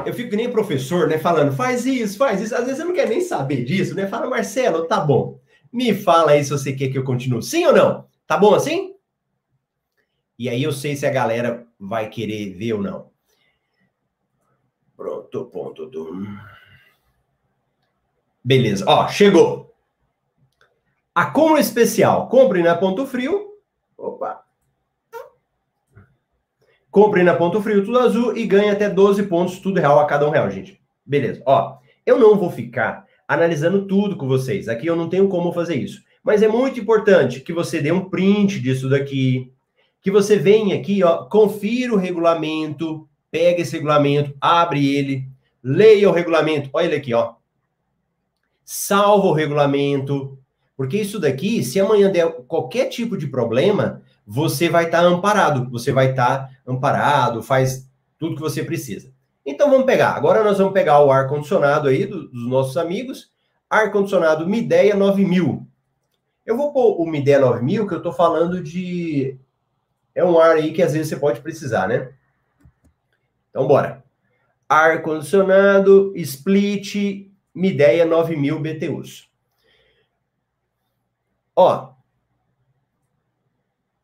[0.05, 1.17] Eu fico que nem professor, né?
[1.17, 2.55] Falando, faz isso, faz isso.
[2.55, 4.07] Às vezes eu não quero nem saber disso, né?
[4.07, 5.39] Fala, Marcelo, tá bom.
[5.71, 7.41] Me fala aí se você quer que eu continue.
[7.41, 8.05] Sim ou não?
[8.27, 8.90] Tá bom assim?
[10.41, 13.11] E aí eu sei se a galera vai querer ver ou não.
[14.97, 15.85] Pronto, ponto.
[15.85, 16.25] Do...
[18.43, 18.83] Beleza.
[18.87, 19.71] Ó, chegou.
[21.13, 22.27] Acúmulo especial.
[22.27, 23.51] Compre na Ponto Frio.
[23.95, 24.43] Opa.
[26.89, 30.27] Compre na Ponto Frio tudo azul e ganhe até 12 pontos, tudo real a cada
[30.27, 30.81] um real, gente.
[31.05, 31.43] Beleza.
[31.45, 34.67] Ó, eu não vou ficar analisando tudo com vocês.
[34.67, 36.01] Aqui eu não tenho como fazer isso.
[36.23, 39.53] Mas é muito importante que você dê um print disso daqui,
[40.01, 45.27] que você venha aqui, ó, confira o regulamento, pega esse regulamento, abre ele,
[45.63, 46.69] leia o regulamento.
[46.73, 47.35] Olha ele aqui, ó
[48.73, 50.37] salva o regulamento,
[50.77, 55.69] porque isso daqui, se amanhã der qualquer tipo de problema, você vai estar tá amparado,
[55.69, 59.11] você vai estar tá amparado, faz tudo que você precisa.
[59.45, 60.11] Então vamos pegar.
[60.11, 63.29] Agora nós vamos pegar o ar condicionado aí do, dos nossos amigos,
[63.69, 65.67] ar condicionado Mideia 9000.
[66.45, 69.37] Eu vou pôr o Mideia 9000 que eu estou falando de
[70.13, 72.11] é um ar aí que às vezes você pode precisar, né?
[73.49, 74.03] Então, bora.
[74.67, 79.29] Ar-condicionado, split, Mideia 9000 BTUs.
[81.55, 81.93] Ó,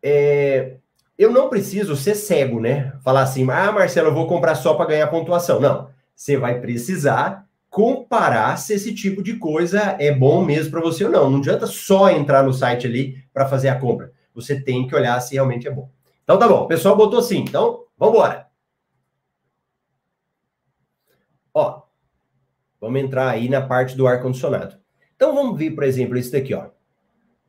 [0.04, 0.78] é,
[1.18, 2.94] eu não preciso ser cego, né?
[3.04, 5.60] Falar assim, ah, Marcelo, eu vou comprar só para ganhar pontuação.
[5.60, 5.90] Não.
[6.16, 11.12] Você vai precisar comparar se esse tipo de coisa é bom mesmo para você ou
[11.12, 11.30] não.
[11.30, 14.12] Não adianta só entrar no site ali para fazer a compra.
[14.34, 15.90] Você tem que olhar se realmente é bom.
[16.28, 17.38] Então tá bom, o pessoal botou sim.
[17.38, 18.48] Então, vamos embora.
[21.54, 21.84] Ó,
[22.82, 24.76] vamos entrar aí na parte do ar-condicionado.
[25.16, 26.66] Então vamos ver, por exemplo, esse daqui, ó.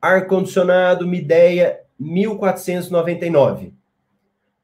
[0.01, 3.73] Ar-condicionado, Mideia 1499.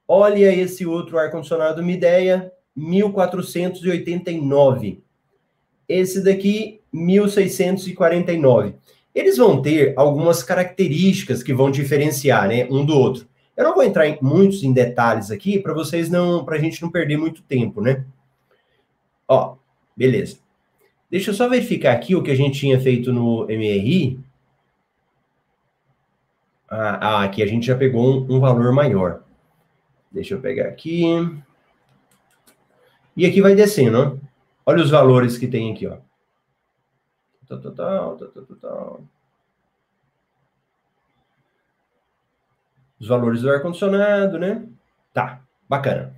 [0.08, 5.04] Olha esse outro ar-condicionado Mideia 1489.
[5.90, 8.76] Esse daqui 1649.
[9.14, 13.28] Eles vão ter algumas características que vão diferenciar, né, um do outro.
[13.56, 16.82] Eu não vou entrar em muitos em detalhes aqui para vocês não, para a gente
[16.82, 18.06] não perder muito tempo, né?
[19.28, 19.56] Ó,
[19.96, 20.40] beleza.
[21.10, 24.20] Deixa eu só verificar aqui o que a gente tinha feito no MRI.
[26.70, 29.24] Ah, ah, aqui a gente já pegou um, um valor maior.
[30.12, 31.04] Deixa eu pegar aqui.
[33.16, 34.26] E aqui vai descendo, ó.
[34.66, 35.98] Olha os valores que tem aqui, ó.
[37.48, 39.02] Total, total, total.
[43.00, 44.64] Os valores do ar-condicionado, né?
[45.14, 46.16] Tá, bacana.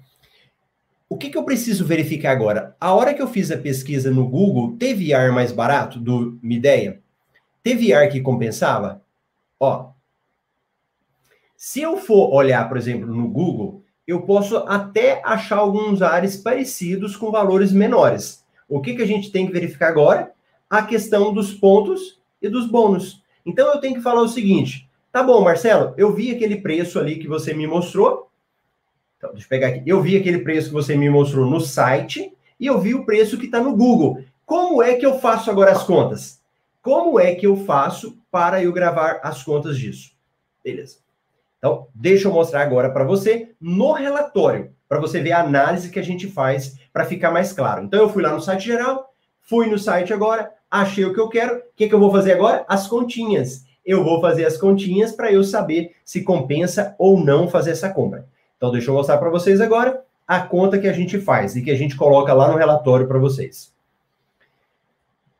[1.09, 2.75] O que, que eu preciso verificar agora?
[2.79, 7.01] A hora que eu fiz a pesquisa no Google, teve ar mais barato do Mideia?
[7.63, 9.01] Teve ar que compensava?
[9.59, 9.91] Ó,
[11.57, 17.15] se eu for olhar, por exemplo, no Google, eu posso até achar alguns ares parecidos
[17.15, 18.45] com valores menores.
[18.69, 20.31] O que, que a gente tem que verificar agora?
[20.69, 23.23] A questão dos pontos e dos bônus.
[23.45, 24.86] Então eu tenho que falar o seguinte:
[25.17, 28.29] tá bom, Marcelo, eu vi aquele preço ali que você me mostrou.
[29.17, 29.81] Então, deixa eu pegar aqui.
[29.83, 33.35] Eu vi aquele preço que você me mostrou no site e eu vi o preço
[33.35, 34.23] que está no Google.
[34.45, 36.39] Como é que eu faço agora as contas?
[36.83, 40.11] Como é que eu faço para eu gravar as contas disso?
[40.63, 40.97] Beleza.
[41.57, 45.97] Então, deixa eu mostrar agora para você no relatório, para você ver a análise que
[45.97, 47.83] a gente faz para ficar mais claro.
[47.83, 51.27] Então, eu fui lá no site geral, fui no site agora, achei o que eu
[51.27, 51.57] quero.
[51.57, 52.63] O que, que eu vou fazer agora?
[52.67, 53.65] As continhas.
[53.87, 58.27] Eu vou fazer as continhas para eu saber se compensa ou não fazer essa compra.
[58.57, 61.71] Então, deixa eu mostrar para vocês agora a conta que a gente faz e que
[61.71, 63.73] a gente coloca lá no relatório para vocês.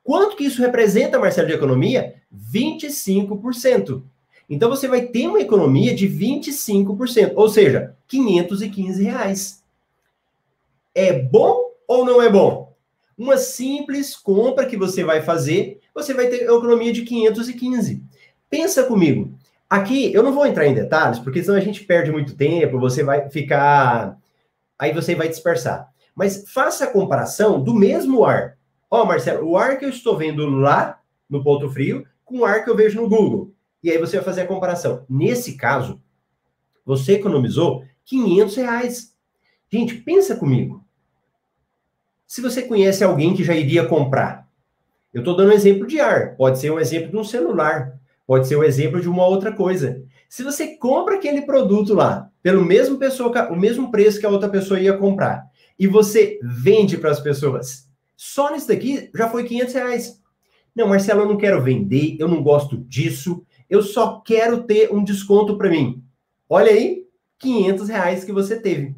[0.02, 2.16] Quanto que isso representa, Marcelo, de economia?
[2.34, 4.02] 25%.
[4.50, 9.65] Então você vai ter uma economia de 25%, ou seja, 515 reais.
[10.96, 12.74] É bom ou não é bom?
[13.18, 18.02] Uma simples compra que você vai fazer, você vai ter economia de 515.
[18.50, 19.38] Pensa comigo.
[19.70, 23.04] Aqui eu não vou entrar em detalhes, porque senão a gente perde muito tempo, você
[23.04, 24.18] vai ficar.
[24.80, 25.92] Aí você vai dispersar.
[26.16, 28.58] Mas faça a comparação do mesmo ar.
[28.90, 32.46] Ó, oh, Marcelo, o ar que eu estou vendo lá no ponto frio com o
[32.46, 33.52] ar que eu vejo no Google.
[33.84, 35.06] E aí você vai fazer a comparação.
[35.10, 36.02] Nesse caso,
[36.86, 39.16] você economizou 500 reais.
[39.72, 40.85] Gente, pensa comigo.
[42.28, 44.48] Se você conhece alguém que já iria comprar,
[45.14, 48.48] eu estou dando um exemplo de ar, pode ser um exemplo de um celular, pode
[48.48, 50.04] ser um exemplo de uma outra coisa.
[50.28, 54.50] Se você compra aquele produto lá, pelo mesmo pessoa, o mesmo preço que a outra
[54.50, 55.46] pessoa ia comprar,
[55.78, 60.22] e você vende para as pessoas, só nisso daqui já foi 500 reais.
[60.76, 65.04] Não, Marcelo, eu não quero vender, eu não gosto disso, eu só quero ter um
[65.04, 66.04] desconto para mim.
[66.50, 67.06] Olha aí,
[67.40, 68.96] 500 reais que você teve.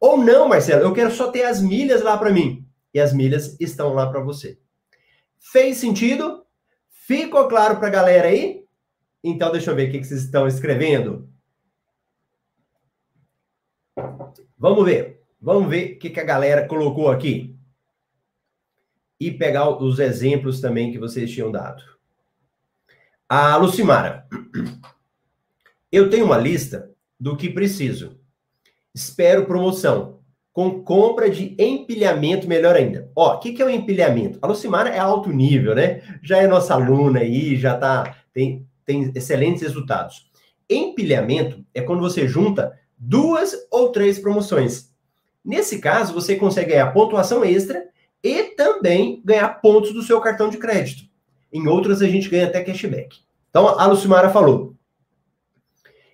[0.00, 2.64] Ou não, Marcelo, eu quero só ter as milhas lá para mim.
[2.92, 4.58] E as milhas estão lá para você.
[5.38, 6.44] Fez sentido?
[6.90, 8.64] Ficou claro para a galera aí?
[9.22, 11.28] Então, deixa eu ver o que vocês estão escrevendo.
[14.56, 15.22] Vamos ver.
[15.40, 17.56] Vamos ver o que a galera colocou aqui.
[19.18, 21.82] E pegar os exemplos também que vocês tinham dado.
[23.28, 24.26] A Lucimara.
[25.92, 28.20] Eu tenho uma lista do que preciso.
[28.94, 30.19] Espero promoção.
[30.52, 33.08] Com compra de empilhamento, melhor ainda.
[33.14, 34.38] Ó, o que, que é o empilhamento?
[34.42, 36.02] A Lucimara é alto nível, né?
[36.22, 40.28] Já é nossa aluna aí, já tá, tem, tem excelentes resultados.
[40.68, 44.90] Empilhamento é quando você junta duas ou três promoções.
[45.44, 47.84] Nesse caso, você consegue ganhar pontuação extra
[48.22, 51.04] e também ganhar pontos do seu cartão de crédito.
[51.52, 53.18] Em outras, a gente ganha até cashback.
[53.48, 54.74] Então, a Lucimara falou: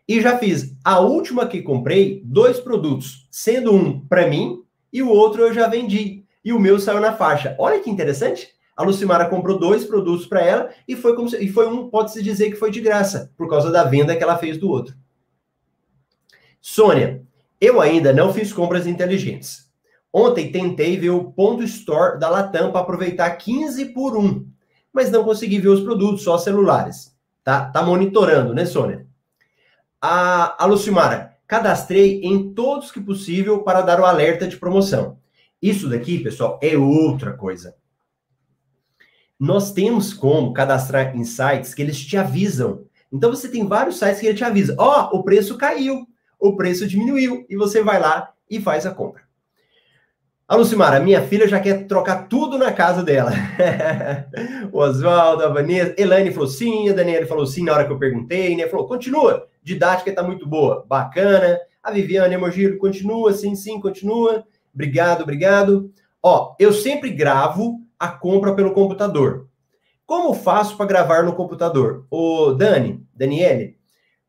[0.08, 5.08] e já fiz a última que comprei, dois produtos, sendo um para mim e o
[5.08, 6.24] outro eu já vendi.
[6.44, 7.56] E o meu saiu na faixa.
[7.58, 8.48] Olha que interessante.
[8.76, 12.22] A Lucimara comprou dois produtos para ela e foi como se, e foi um, pode-se
[12.22, 14.94] dizer que foi de graça, por causa da venda que ela fez do outro.
[16.60, 17.22] Sônia,
[17.60, 19.66] eu ainda não fiz compras inteligentes.
[20.12, 24.46] Ontem tentei ver o ponto store da Latam para aproveitar 15 por 1,
[24.92, 27.14] mas não consegui ver os produtos, só celulares.
[27.42, 29.06] Tá, tá monitorando, né, Sônia?
[30.06, 35.18] A, a Lucimara, cadastrei em todos que possível para dar o alerta de promoção.
[35.60, 37.74] Isso daqui, pessoal, é outra coisa.
[39.38, 42.84] Nós temos como cadastrar em sites que eles te avisam.
[43.12, 46.06] Então você tem vários sites que ele te avisa: ó, oh, o preço caiu,
[46.38, 49.26] o preço diminuiu, e você vai lá e faz a compra.
[50.48, 53.32] A Lucimara, minha filha já quer trocar tudo na casa dela.
[54.70, 57.98] o Oswaldo, a Vanessa, Elaine falou sim, a Daniela falou sim na hora que eu
[57.98, 58.68] perguntei, né?
[58.68, 61.58] Falou, continua, didática está muito boa, bacana.
[61.82, 64.46] A Viviane Emogiro continua, sim, sim, continua.
[64.72, 65.92] Obrigado, obrigado.
[66.22, 69.48] Ó, eu sempre gravo a compra pelo computador.
[70.06, 72.06] Como faço para gravar no computador?
[72.08, 73.76] O Dani, Daniele,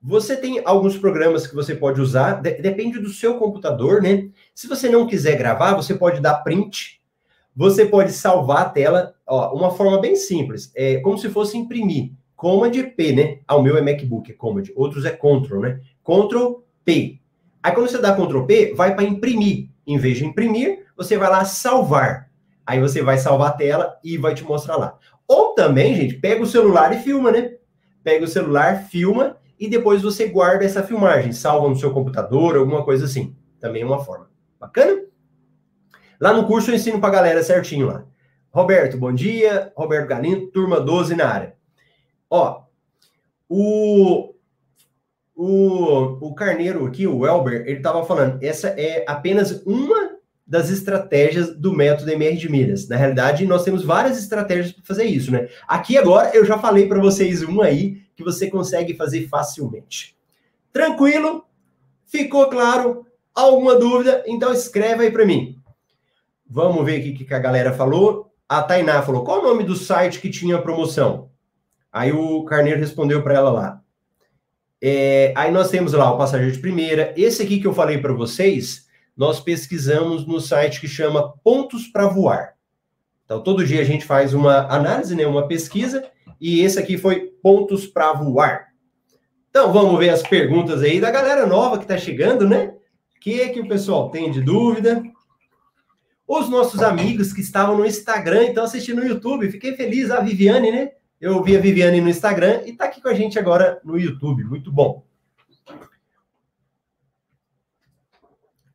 [0.01, 4.29] você tem alguns programas que você pode usar, de, depende do seu computador, né?
[4.55, 6.99] Se você não quiser gravar, você pode dar print,
[7.55, 12.11] você pode salvar a tela, ó, uma forma bem simples, é como se fosse imprimir.
[12.37, 13.39] Command P, né?
[13.47, 15.81] Ah, o meu é MacBook, é Command, outros é Ctrl, né?
[16.03, 17.19] Ctrl P.
[17.63, 19.69] Aí quando você dá Ctrl P, vai para imprimir.
[19.87, 22.29] Em vez de imprimir, você vai lá salvar.
[22.63, 24.99] Aí você vai salvar a tela e vai te mostrar lá.
[25.27, 27.55] Ou também, gente, pega o celular e filma, né?
[28.03, 32.85] Pega o celular, filma e depois você guarda essa filmagem, salva no seu computador, alguma
[32.85, 33.35] coisa assim.
[33.59, 34.29] Também é uma forma.
[34.59, 35.01] Bacana?
[36.21, 38.05] Lá no curso eu ensino pra galera certinho lá.
[38.51, 39.71] Roberto, bom dia.
[39.75, 41.56] Roberto Galindo, turma 12 na área.
[42.29, 42.63] Ó,
[43.49, 44.33] o,
[45.35, 51.55] o, o Carneiro aqui, o Elber, ele estava falando, essa é apenas uma das estratégias
[51.55, 52.87] do método MR de milhas.
[52.87, 55.49] Na realidade, nós temos várias estratégias para fazer isso, né?
[55.67, 60.15] Aqui agora eu já falei para vocês uma aí que você consegue fazer facilmente.
[60.71, 61.45] Tranquilo?
[62.05, 63.05] Ficou claro?
[63.35, 64.23] Alguma dúvida?
[64.25, 65.61] Então escreve aí para mim.
[66.49, 68.31] Vamos ver o que a galera falou.
[68.47, 71.29] A Tainá falou: qual o nome do site que tinha promoção?
[71.97, 73.81] Aí o Carneiro respondeu para ela lá.
[74.81, 77.13] É, aí nós temos lá o passageiro de primeira.
[77.17, 82.07] Esse aqui que eu falei para vocês, nós pesquisamos no site que chama Pontos para
[82.07, 82.55] Voar.
[83.25, 86.01] Então, todo dia a gente faz uma análise, né, uma pesquisa,
[86.39, 88.67] e esse aqui foi pontos para voar.
[89.49, 92.75] Então vamos ver as perguntas aí da galera nova que está chegando, né?
[93.15, 95.03] O que que o pessoal tem de dúvida?
[96.27, 100.11] Os nossos amigos que estavam no Instagram, então assistindo no YouTube, fiquei feliz.
[100.11, 100.91] A Viviane, né?
[101.19, 104.43] Eu vi a Viviane no Instagram e está aqui com a gente agora no YouTube.
[104.43, 105.03] Muito bom.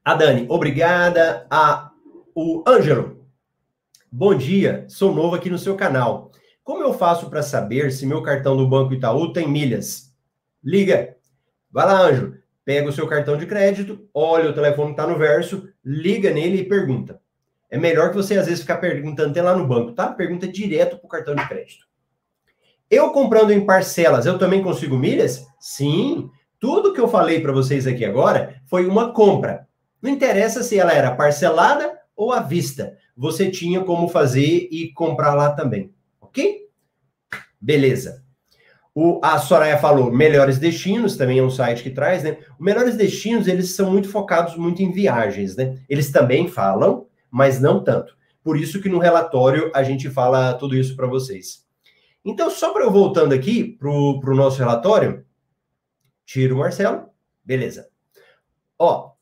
[0.05, 1.47] A Dani, obrigada.
[1.49, 1.93] A
[2.35, 3.25] o Ângelo,
[4.11, 4.85] bom dia.
[4.89, 6.33] Sou novo aqui no seu canal.
[6.65, 10.13] Como eu faço para saber se meu cartão do Banco Itaú tem milhas?
[10.65, 11.17] Liga.
[11.71, 12.37] Vai lá, Anjo.
[12.65, 16.59] Pega o seu cartão de crédito, olha o telefone que está no verso, liga nele
[16.59, 17.21] e pergunta.
[17.69, 20.13] É melhor que você, às vezes, ficar perguntando até lá no banco, tá?
[20.13, 21.92] Pergunta direto para o cartão de crédito.
[22.93, 25.45] Eu comprando em parcelas, eu também consigo milhas?
[25.59, 26.31] Sim.
[26.61, 29.67] Tudo que eu falei para vocês aqui agora foi uma compra.
[30.01, 32.97] Não interessa se ela era parcelada ou à vista.
[33.17, 35.93] Você tinha como fazer e comprar lá também
[36.33, 36.67] ok?
[37.61, 38.25] Beleza.
[38.95, 42.39] O, a Soraya falou, Melhores Destinos, também é um site que traz, né?
[42.59, 45.79] O Melhores Destinos, eles são muito focados muito em viagens, né?
[45.89, 48.17] Eles também falam, mas não tanto.
[48.43, 51.65] Por isso que no relatório a gente fala tudo isso para vocês.
[52.25, 55.25] Então, só para eu voltando aqui para o nosso relatório,
[56.25, 57.09] tiro o Marcelo,
[57.45, 57.89] beleza.
[58.79, 59.13] Ó,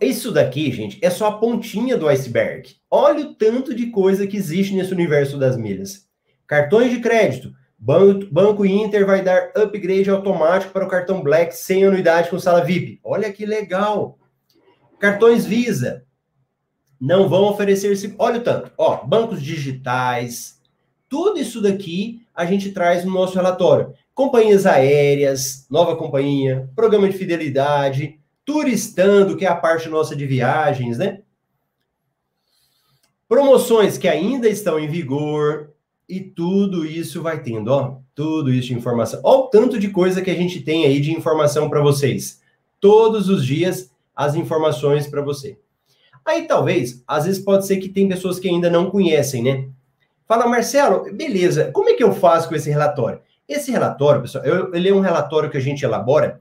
[0.00, 2.76] isso daqui, gente, é só a pontinha do iceberg.
[2.90, 6.08] Olha o tanto de coisa que existe nesse universo das milhas.
[6.46, 7.52] Cartões de crédito.
[7.78, 12.64] Banco, Banco Inter vai dar upgrade automático para o cartão Black sem anuidade com sala
[12.64, 12.98] VIP.
[13.04, 14.18] Olha que legal.
[14.98, 16.04] Cartões Visa
[17.00, 17.94] não vão oferecer.
[18.18, 18.72] Olha o tanto.
[18.76, 20.57] Ó, bancos digitais.
[21.08, 23.94] Tudo isso daqui a gente traz no nosso relatório.
[24.14, 30.98] Companhias aéreas, nova companhia, programa de fidelidade, turistando, que é a parte nossa de viagens,
[30.98, 31.22] né?
[33.28, 35.72] Promoções que ainda estão em vigor,
[36.08, 39.20] e tudo isso vai tendo, ó, tudo isso de informação.
[39.22, 42.40] Ó, o tanto de coisa que a gente tem aí de informação para vocês.
[42.80, 45.58] Todos os dias, as informações para você.
[46.24, 49.68] Aí talvez, às vezes pode ser que tem pessoas que ainda não conhecem, né?
[50.28, 53.20] Fala, Marcelo, beleza, como é que eu faço com esse relatório?
[53.48, 56.38] Esse relatório, pessoal, ele é um relatório que a gente elabora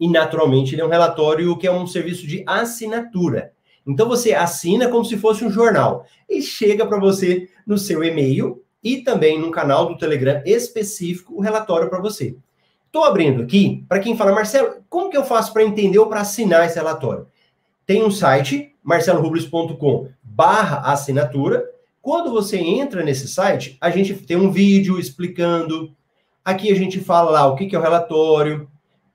[0.00, 3.52] e naturalmente ele é um relatório que é um serviço de assinatura.
[3.86, 8.60] Então você assina como se fosse um jornal e chega para você no seu e-mail
[8.82, 12.36] e também no canal do Telegram específico o relatório para você.
[12.86, 16.22] Estou abrindo aqui para quem fala, Marcelo, como que eu faço para entender ou para
[16.22, 17.28] assinar esse relatório?
[17.86, 21.69] Tem um site, marcelorubles.com barra assinatura.
[22.02, 25.94] Quando você entra nesse site, a gente tem um vídeo explicando.
[26.44, 28.68] Aqui a gente fala lá o que, que é o relatório,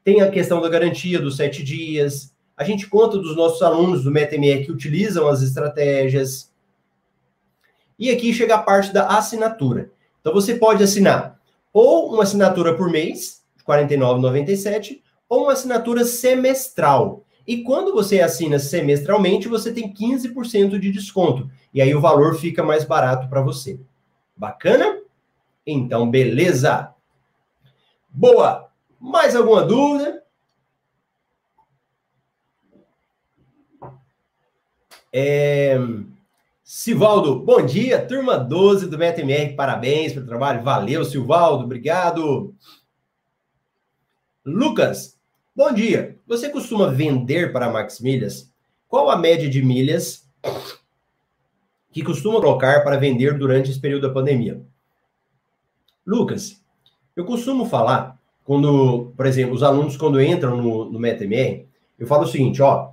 [0.03, 4.11] tem a questão da garantia dos sete dias, a gente conta dos nossos alunos do
[4.11, 6.53] MetaMR que utilizam as estratégias.
[7.97, 9.91] E aqui chega a parte da assinatura.
[10.21, 11.35] Então você pode assinar
[11.75, 17.24] ou uma assinatura por mês, R$ 49,97, ou uma assinatura semestral.
[17.47, 21.49] E quando você assina semestralmente, você tem 15% de desconto.
[21.73, 23.79] E aí o valor fica mais barato para você.
[24.35, 25.01] Bacana?
[25.65, 26.93] Então, beleza.
[28.09, 28.69] Boa!
[28.99, 30.23] Mais alguma dúvida?
[35.13, 35.77] É...
[36.63, 42.55] Sivaldo, bom dia, turma 12 do MetaMR, parabéns pelo trabalho, valeu, Silvaldo, obrigado.
[44.43, 45.14] Lucas,
[45.55, 48.51] bom dia, você costuma vender para Max Milhas?
[48.89, 50.29] Qual a média de milhas
[51.93, 54.61] que costuma colocar para vender durante esse período da pandemia?
[56.05, 56.61] Lucas,
[57.15, 61.65] eu costumo falar, quando, por exemplo, os alunos quando entram no, no MetaMR,
[61.97, 62.91] eu falo o seguinte, ó,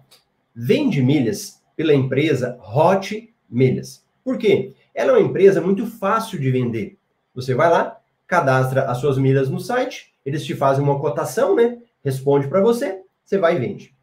[0.54, 4.04] vende milhas pela empresa Hot Milhas.
[4.24, 4.72] Por quê?
[4.94, 6.96] Ela é uma empresa muito fácil de vender.
[7.34, 11.81] Você vai lá, cadastra as suas milhas no site, eles te fazem uma cotação, né?
[12.04, 13.94] Responde para você, você vai e vende.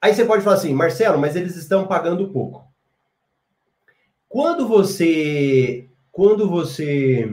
[0.00, 2.64] Aí você pode falar assim, Marcelo, mas eles estão pagando pouco.
[4.28, 7.28] Quando você quando você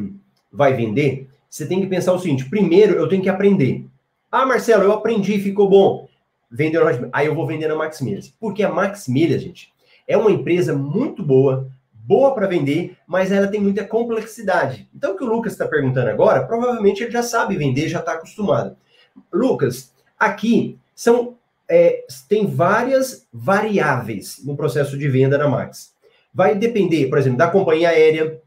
[0.51, 3.86] vai vender, você tem que pensar o seguinte: primeiro eu tenho que aprender.
[4.32, 6.07] Ah, Marcelo, eu aprendi, ficou bom
[6.51, 8.28] vendeu aí eu vou vender na Max Milhas.
[8.39, 9.72] Porque a Max Milhas, gente,
[10.05, 14.89] é uma empresa muito boa, boa para vender, mas ela tem muita complexidade.
[14.93, 18.13] Então, o que o Lucas está perguntando agora, provavelmente ele já sabe vender, já está
[18.13, 18.76] acostumado.
[19.32, 21.38] Lucas, aqui são
[21.70, 25.93] é, tem várias variáveis no processo de venda na Max.
[26.34, 28.41] Vai depender, por exemplo, da companhia aérea.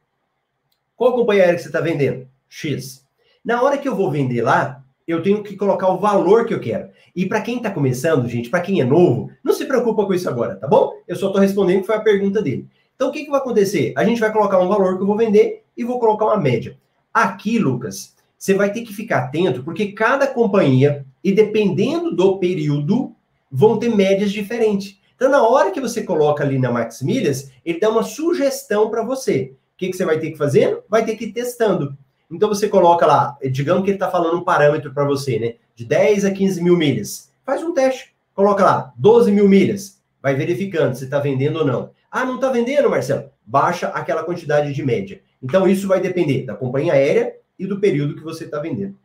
[0.95, 2.29] Qual companhia aérea que você está vendendo?
[2.49, 3.05] X.
[3.43, 6.61] Na hora que eu vou vender lá, eu tenho que colocar o valor que eu
[6.61, 6.91] quero.
[7.17, 10.29] E para quem está começando, gente, para quem é novo, não se preocupa com isso
[10.29, 10.93] agora, tá bom?
[11.09, 12.69] Eu só estou respondendo que foi a pergunta dele.
[12.95, 13.93] Então, o que, que vai acontecer?
[13.97, 16.77] A gente vai colocar um valor que eu vou vender e vou colocar uma média.
[17.13, 18.15] Aqui, Lucas,
[18.45, 23.17] você vai ter que ficar atento, porque cada companhia, e dependendo do período,
[23.51, 25.01] vão ter médias diferentes.
[25.17, 29.03] Então, na hora que você coloca ali na Max Milhas, ele dá uma sugestão para
[29.03, 29.55] você.
[29.73, 30.79] O que, que você vai ter que fazer?
[30.91, 31.97] Vai ter que ir testando.
[32.31, 35.55] Então você coloca lá, digamos que ele está falando um parâmetro para você, né?
[35.75, 37.33] De 10 a 15 mil milhas.
[37.47, 38.15] Faz um teste.
[38.35, 40.03] Coloca lá, 12 mil milhas.
[40.23, 41.93] Vai verificando se está vendendo ou não.
[42.11, 43.31] Ah, não está vendendo, Marcelo?
[43.47, 45.23] Baixa aquela quantidade de média.
[45.43, 48.97] Então isso vai depender da companhia aérea e do período que você está vendendo.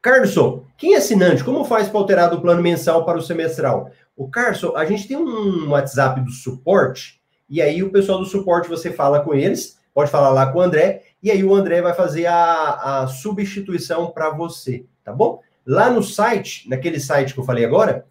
[0.00, 3.90] Carlson, quem é assinante, como faz para alterar do plano mensal para o semestral?
[4.16, 8.68] O Carlson, a gente tem um WhatsApp do suporte, e aí o pessoal do suporte
[8.68, 11.94] você fala com eles, pode falar lá com o André, e aí o André vai
[11.94, 15.40] fazer a, a substituição para você, tá bom?
[15.66, 18.06] Lá no site, naquele site que eu falei agora,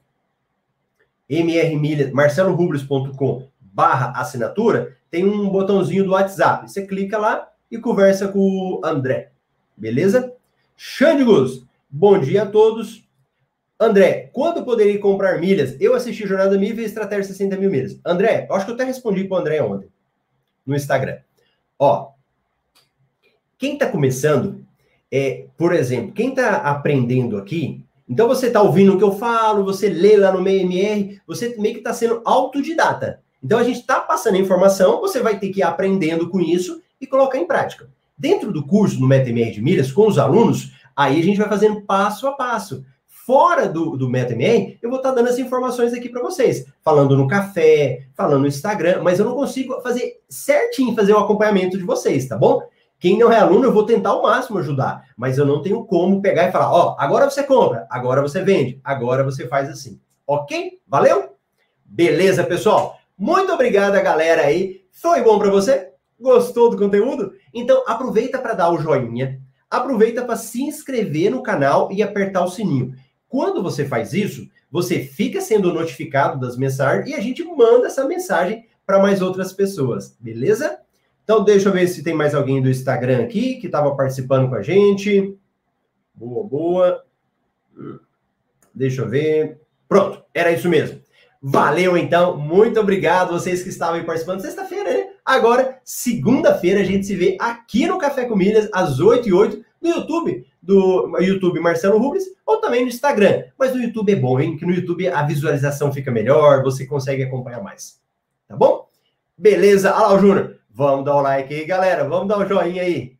[1.29, 6.69] mrmilhas, marcelorubles.com barra assinatura, tem um botãozinho do WhatsApp.
[6.69, 9.31] Você clica lá e conversa com o André.
[9.75, 10.31] Beleza?
[10.77, 13.03] Xandigos, bom dia a todos.
[13.79, 15.75] André, quando poderia comprar milhas?
[15.81, 17.99] Eu assisti Jornada Mil e Estratégia 60 mil milhas.
[18.05, 19.89] André, acho que eu até respondi para o André ontem,
[20.63, 21.17] no Instagram.
[21.79, 22.11] Ó,
[23.57, 24.63] quem está começando,
[25.11, 29.65] é, por exemplo, quem está aprendendo aqui, então você está ouvindo o que eu falo,
[29.65, 33.23] você lê lá no MR, você meio que está sendo autodidata.
[33.43, 37.07] Então a gente está passando informação, você vai ter que ir aprendendo com isso e
[37.07, 37.89] colocar em prática.
[38.17, 41.81] Dentro do curso no MetaMR de milhas, com os alunos, aí a gente vai fazendo
[41.81, 42.85] passo a passo.
[43.05, 47.15] Fora do, do MetaMR, eu vou estar tá dando as informações aqui para vocês, falando
[47.15, 51.83] no café, falando no Instagram, mas eu não consigo fazer certinho, fazer o acompanhamento de
[51.83, 52.61] vocês, tá bom?
[52.99, 56.21] Quem não é aluno, eu vou tentar ao máximo ajudar, mas eu não tenho como
[56.21, 59.99] pegar e falar, ó, oh, agora você compra, agora você vende, agora você faz assim.
[60.25, 60.79] Ok?
[60.87, 61.35] Valeu?
[61.83, 62.97] Beleza, pessoal?
[63.17, 64.83] Muito obrigado, galera aí.
[64.91, 65.92] Foi bom para você?
[66.23, 67.33] Gostou do conteúdo?
[67.53, 72.49] Então aproveita para dar o joinha, aproveita para se inscrever no canal e apertar o
[72.49, 72.95] sininho.
[73.27, 78.05] Quando você faz isso, você fica sendo notificado das mensagens e a gente manda essa
[78.05, 80.79] mensagem para mais outras pessoas, beleza?
[81.25, 84.55] Então, deixa eu ver se tem mais alguém do Instagram aqui que estava participando com
[84.55, 85.37] a gente.
[86.13, 87.03] Boa, boa.
[88.73, 89.59] Deixa eu ver.
[89.87, 91.01] Pronto, era isso mesmo.
[91.41, 92.37] Valeu, então.
[92.37, 94.41] Muito obrigado vocês que estavam aí participando.
[94.41, 94.82] Sexta-feira?
[95.25, 99.65] Agora, segunda-feira, a gente se vê aqui no Café com Milhas, às 8 e 8
[99.81, 103.43] no YouTube, do YouTube Marcelo Rubens, ou também no Instagram.
[103.57, 104.57] Mas no YouTube é bom, hein?
[104.57, 108.01] Que no YouTube a visualização fica melhor, você consegue acompanhar mais.
[108.47, 108.87] Tá bom?
[109.37, 109.95] Beleza.
[109.95, 110.59] O Júnior.
[110.69, 112.07] Vamos dar o like aí, galera.
[112.07, 113.17] Vamos dar o um joinha aí.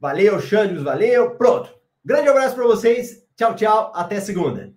[0.00, 1.32] Valeu, Xandes, valeu.
[1.32, 1.74] Pronto.
[2.04, 3.24] Grande abraço para vocês.
[3.36, 3.92] Tchau, tchau.
[3.94, 4.72] Até segunda.